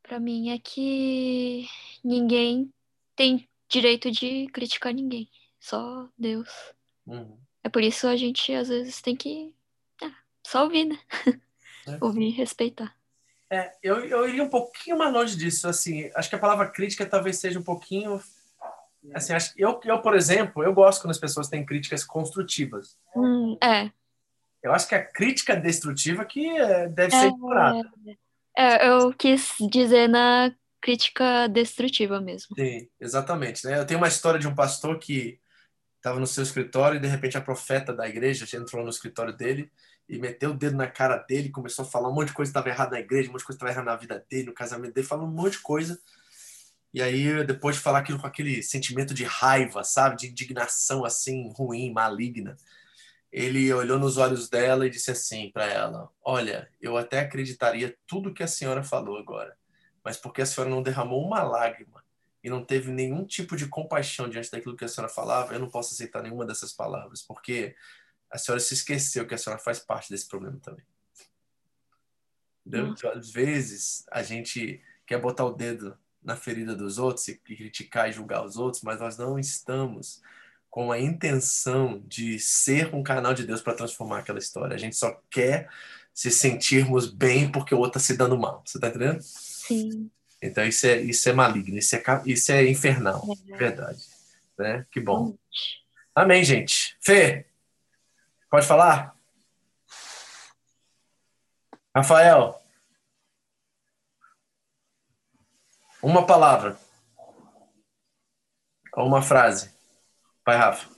[0.02, 1.66] Para mim é que
[2.04, 2.70] ninguém
[3.16, 6.50] tem direito de criticar ninguém, só Deus.
[7.06, 7.38] Uhum.
[7.64, 9.54] É por isso a gente às vezes tem que
[10.02, 10.12] ah,
[10.46, 10.98] só ouvir, né?
[11.88, 11.96] É.
[12.04, 12.94] ouvir e respeitar.
[13.50, 15.66] É, eu, eu iria um pouquinho mais longe disso.
[15.66, 18.20] Assim, acho que a palavra crítica talvez seja um pouquinho.
[19.14, 22.98] Assim, acho, eu, eu, por exemplo, eu gosto quando as pessoas têm críticas construtivas.
[23.16, 23.90] Hum, é.
[24.62, 27.90] Eu acho que a crítica destrutiva que é, deve é, ser ignorada.
[28.56, 32.56] É, eu quis dizer na crítica destrutiva mesmo.
[32.56, 33.66] Sim, exatamente.
[33.66, 33.78] Né?
[33.78, 35.38] Eu tenho uma história de um pastor que
[36.04, 39.72] estava no seu escritório e de repente a profeta da igreja entrou no escritório dele
[40.06, 42.58] e meteu o dedo na cara dele, começou a falar um monte de coisa que
[42.58, 44.52] estava errada na igreja, um monte de coisa que estava errada na vida dele, no
[44.52, 45.98] casamento dele, falou um monte de coisa.
[46.92, 51.50] E aí, depois de falar aquilo com aquele sentimento de raiva, sabe, de indignação assim,
[51.56, 52.58] ruim, maligna,
[53.32, 58.34] ele olhou nos olhos dela e disse assim para ela: Olha, eu até acreditaria tudo
[58.34, 59.56] que a senhora falou agora,
[60.04, 62.03] mas porque a senhora não derramou uma lágrima,
[62.44, 65.70] e não teve nenhum tipo de compaixão diante daquilo que a senhora falava, eu não
[65.70, 67.74] posso aceitar nenhuma dessas palavras, porque
[68.30, 70.84] a senhora se esqueceu que a senhora faz parte desse problema também.
[72.66, 72.88] Entendeu?
[72.88, 78.10] Então, às vezes, a gente quer botar o dedo na ferida dos outros e criticar
[78.10, 80.20] e julgar os outros, mas nós não estamos
[80.68, 84.74] com a intenção de ser um canal de Deus para transformar aquela história.
[84.74, 85.70] A gente só quer
[86.12, 88.62] se sentirmos bem porque o outro está se dando mal.
[88.66, 89.20] Você está entendendo?
[89.22, 90.10] Sim.
[90.44, 94.04] Então isso é, isso é maligno, isso é, isso é infernal, é verdade.
[94.58, 94.86] Né?
[94.90, 95.34] Que bom.
[96.14, 96.94] Amém, gente.
[97.00, 97.46] Fê,
[98.50, 99.16] pode falar?
[101.96, 102.60] Rafael,
[106.02, 106.78] uma palavra
[108.92, 109.72] ou uma frase.
[110.44, 110.90] Vai, Rafa.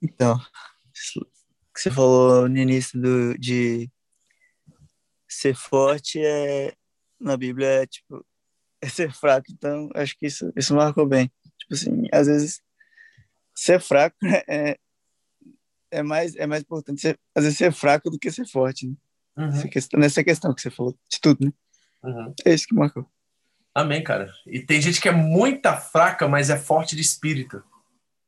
[0.00, 3.90] Então, o que você falou no início do, de
[5.28, 6.74] ser forte é
[7.20, 8.24] na Bíblia é tipo
[8.80, 11.30] é ser fraco, então acho que isso, isso marcou bem.
[11.58, 12.60] Tipo assim, às vezes
[13.54, 14.16] ser fraco
[14.48, 14.78] é,
[15.90, 18.94] é mais é mais importante ser, às vezes ser fraco do que ser forte, né?
[19.36, 19.48] Uhum.
[19.48, 21.52] Essa questão, nessa questão que você falou, de tudo, né?
[22.02, 22.34] Uhum.
[22.44, 23.06] É isso que marcou.
[23.74, 24.32] Amém, cara.
[24.46, 27.62] E tem gente que é muita fraca, mas é forte de espírito.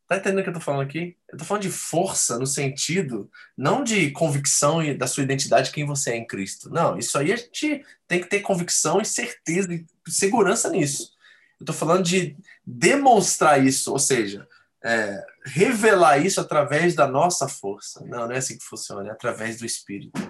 [0.06, 1.16] Tá entendendo o que eu tô falando aqui?
[1.30, 5.86] Eu tô falando de força no sentido, não de convicção e da sua identidade, quem
[5.86, 6.68] você é em Cristo.
[6.70, 11.12] Não, isso aí a gente tem que ter convicção e certeza e segurança nisso.
[11.60, 12.36] Eu tô falando de
[12.66, 14.46] demonstrar isso, ou seja,
[14.84, 18.04] é, revelar isso através da nossa força.
[18.04, 20.20] Não, não é assim que funciona, é através do Espírito.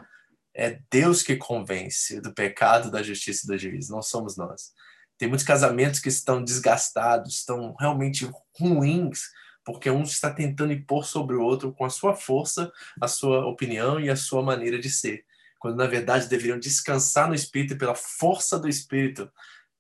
[0.55, 4.73] É Deus que convence do pecado, da justiça e do juízo, não somos nós.
[5.17, 9.31] Tem muitos casamentos que estão desgastados, estão realmente ruins,
[9.65, 12.71] porque um está tentando impor sobre o outro com a sua força,
[13.01, 15.25] a sua opinião e a sua maneira de ser,
[15.59, 19.31] quando na verdade deveriam descansar no Espírito pela força do Espírito,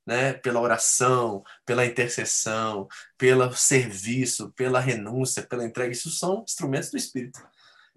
[0.06, 0.32] né?
[0.34, 7.40] Pela oração, pela intercessão, pelo serviço, pela renúncia, pela entrega, isso são instrumentos do Espírito.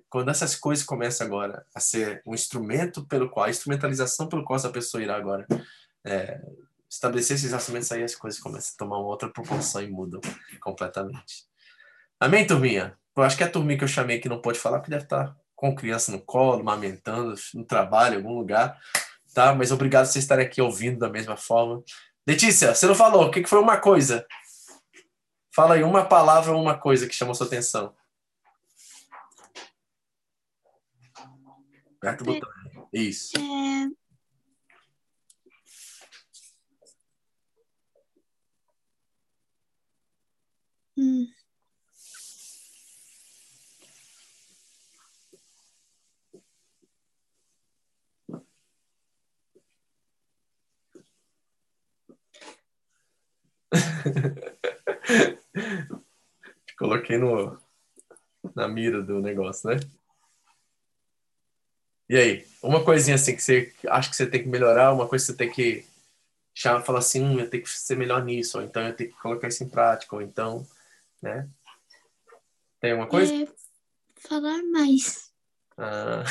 [0.10, 4.58] Quando essas coisas começam agora a ser um instrumento pelo qual, a instrumentalização pelo qual
[4.58, 5.45] essa pessoa irá agora
[6.06, 6.39] é,
[6.89, 10.22] estabelecer esses instrumentos aí, as coisas começam a tomar uma outra proporção e mudam
[10.62, 11.45] completamente.
[12.20, 12.97] Amém, turminha?
[13.16, 15.03] Eu acho que é a turminha que eu chamei que não pode falar, porque deve
[15.03, 18.80] estar com criança no colo, amamentando, no trabalho, em algum lugar,
[19.36, 19.53] tá?
[19.53, 21.83] Mas obrigado por vocês estarem aqui ouvindo da mesma forma.
[22.25, 24.25] Letícia, você não falou, o que foi uma coisa?
[25.53, 27.93] Fala aí uma palavra ou uma coisa que chamou sua atenção.
[31.97, 32.49] Aperta o botão.
[32.93, 33.38] Isso.
[33.38, 33.89] É...
[40.97, 41.27] Hum.
[56.78, 57.57] Coloquei no,
[58.55, 59.80] na mira do negócio, né?
[62.07, 65.26] E aí, uma coisinha assim que você acha que você tem que melhorar, uma coisa
[65.26, 65.86] que você tem que
[66.53, 69.17] já falar assim, hum, eu tenho que ser melhor nisso, ou então eu tenho que
[69.17, 70.65] colocar isso em prática, ou então,
[71.21, 71.49] né?
[72.80, 73.34] Tem uma coisa?
[73.34, 73.47] É
[74.15, 75.32] falar mais.
[75.78, 76.23] Ah.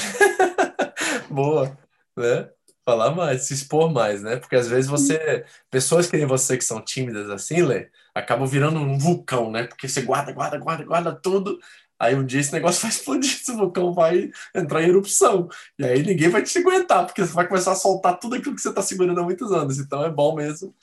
[1.29, 1.77] Boa,
[2.17, 2.51] né?
[2.85, 4.37] Falar mais, se expor mais, né?
[4.37, 8.79] Porque às vezes você, pessoas que nem você que são tímidas assim, Lê, acabam virando
[8.79, 9.65] um vulcão, né?
[9.65, 11.59] Porque você guarda, guarda, guarda, guarda tudo.
[11.99, 15.49] Aí um dia esse negócio vai explodir, esse vulcão vai entrar em erupção.
[15.79, 18.61] E aí ninguém vai te aguentar, porque você vai começar a soltar tudo aquilo que
[18.61, 19.79] você está segurando há muitos anos.
[19.79, 20.75] Então é bom mesmo,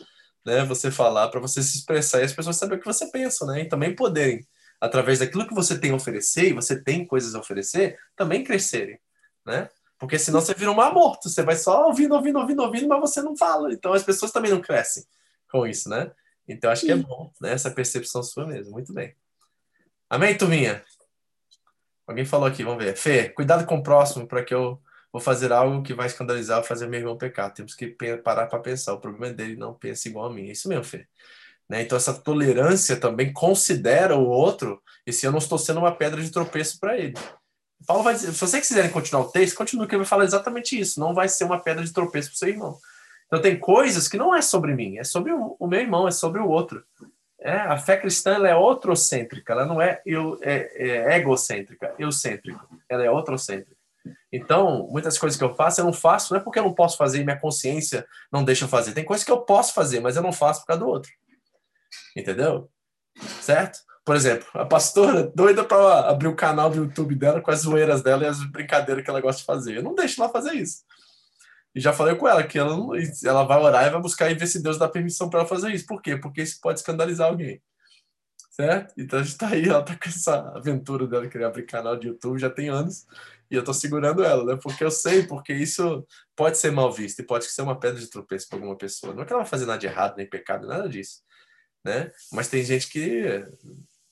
[0.46, 0.66] né?
[0.66, 3.62] Você falar para você se expressar e as pessoas saberem o que você pensa, né?
[3.62, 4.46] E também poderem,
[4.80, 9.00] através daquilo que você tem a oferecer, e você tem coisas a oferecer, também crescerem,
[9.46, 9.70] né?
[10.02, 13.00] Porque senão você vira um mar morto, você vai só ouvindo, ouvindo, ouvindo, ouvindo, mas
[13.00, 13.72] você não fala.
[13.72, 15.04] Então as pessoas também não crescem
[15.48, 16.12] com isso, né?
[16.48, 17.54] Então acho que é bom, né?
[17.54, 18.72] Essa percepção sua mesmo.
[18.72, 19.16] Muito bem.
[20.10, 20.84] Amém, turminha?
[22.08, 22.98] Alguém falou aqui, vamos ver.
[22.98, 24.82] Fê, cuidado com o próximo, para que eu
[25.14, 27.54] vou fazer algo que vai escandalizar ou fazer meu irmão pecar.
[27.54, 28.94] Temos que parar para pensar.
[28.94, 30.50] O problema é dele não pensa igual a mim.
[30.50, 31.08] É isso mesmo, Fê.
[31.70, 31.84] Né?
[31.84, 36.20] Então, essa tolerância também considera o outro e se eu não estou sendo uma pedra
[36.20, 37.14] de tropeço para ele.
[37.86, 40.80] Paulo vai dizer, se vocês quiserem continuar o texto, continue que ele vai falar exatamente
[40.80, 41.00] isso.
[41.00, 42.78] Não vai ser uma pedra de tropeço para o seu irmão.
[43.28, 46.42] Então tem coisas que não é sobre mim, é sobre o, meu irmão, é sobre
[46.42, 46.84] o outro.
[47.40, 52.60] É, a fé cristã ela é outrocêntrica, ela não é, eu, é, é egocêntrica, eucêntrica,
[52.90, 53.76] ela é outrocêntrica.
[54.32, 56.98] Então, muitas coisas que eu faço, eu não faço, não é porque eu não posso
[56.98, 58.94] fazer e minha consciência não deixa eu fazer.
[58.94, 61.12] Tem coisas que eu posso fazer, mas eu não faço por causa do outro.
[62.16, 62.70] Entendeu?
[63.42, 63.80] Certo?
[64.04, 68.02] Por exemplo, a pastora doida para abrir o canal do YouTube dela com as zoeiras
[68.02, 69.78] dela e as brincadeiras que ela gosta de fazer.
[69.78, 70.84] Eu não deixo ela fazer isso.
[71.74, 74.36] E já falei com ela que ela, não, ela vai orar e vai buscar e
[74.36, 75.86] ver se Deus dá permissão para ela fazer isso.
[75.86, 76.18] Por quê?
[76.18, 77.62] Porque isso pode escandalizar alguém.
[78.50, 78.94] Certo?
[78.98, 82.08] Então a gente tá aí, ela tá com essa aventura dela querer abrir canal de
[82.08, 83.06] YouTube já tem anos.
[83.50, 84.60] E eu tô segurando ela, né?
[84.62, 86.06] Porque eu sei, porque isso
[86.36, 89.14] pode ser mal visto e pode ser uma pedra de tropeço para alguma pessoa.
[89.14, 91.22] Não é que ela vai fazer nada de errado, nem pecado, nada disso.
[91.84, 92.12] Né?
[92.32, 93.46] Mas tem gente que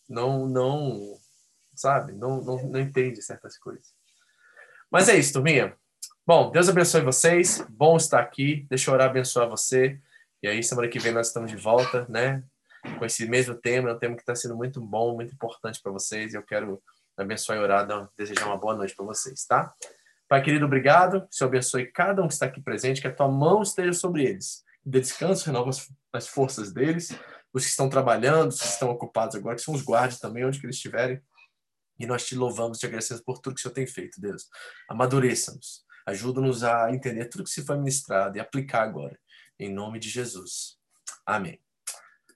[0.09, 1.17] não, não
[1.79, 2.13] sabe?
[2.13, 3.93] Não, não, não entende certas coisas.
[4.91, 5.75] Mas é isso, turminha.
[6.25, 7.65] Bom, Deus abençoe vocês.
[7.69, 8.65] Bom estar aqui.
[8.69, 9.99] Deixa eu orar abençoar você.
[10.43, 12.43] E aí, semana que vem nós estamos de volta, né?
[12.97, 15.91] Com esse mesmo tema, é um tema que está sendo muito bom, muito importante para
[15.91, 16.33] vocês.
[16.33, 16.81] E eu quero
[17.17, 19.73] abençoar e orar, desejar uma boa noite para vocês, tá?
[20.27, 21.27] Pai querido, obrigado.
[21.31, 24.63] Se abençoe cada um que está aqui presente, que a tua mão esteja sobre eles.
[24.85, 25.71] Dê descanso, renova
[26.13, 27.09] as forças deles.
[27.53, 30.59] Os que estão trabalhando, os que estão ocupados agora, que são os guardas também, onde
[30.59, 31.21] que eles estiverem.
[31.99, 34.47] E nós te louvamos, te agradecemos por tudo que o Senhor tem feito, Deus.
[34.87, 35.83] Amadureça-nos.
[36.05, 39.19] Ajuda-nos a entender tudo que se foi ministrado e aplicar agora.
[39.59, 40.77] Em nome de Jesus.
[41.25, 41.59] Amém.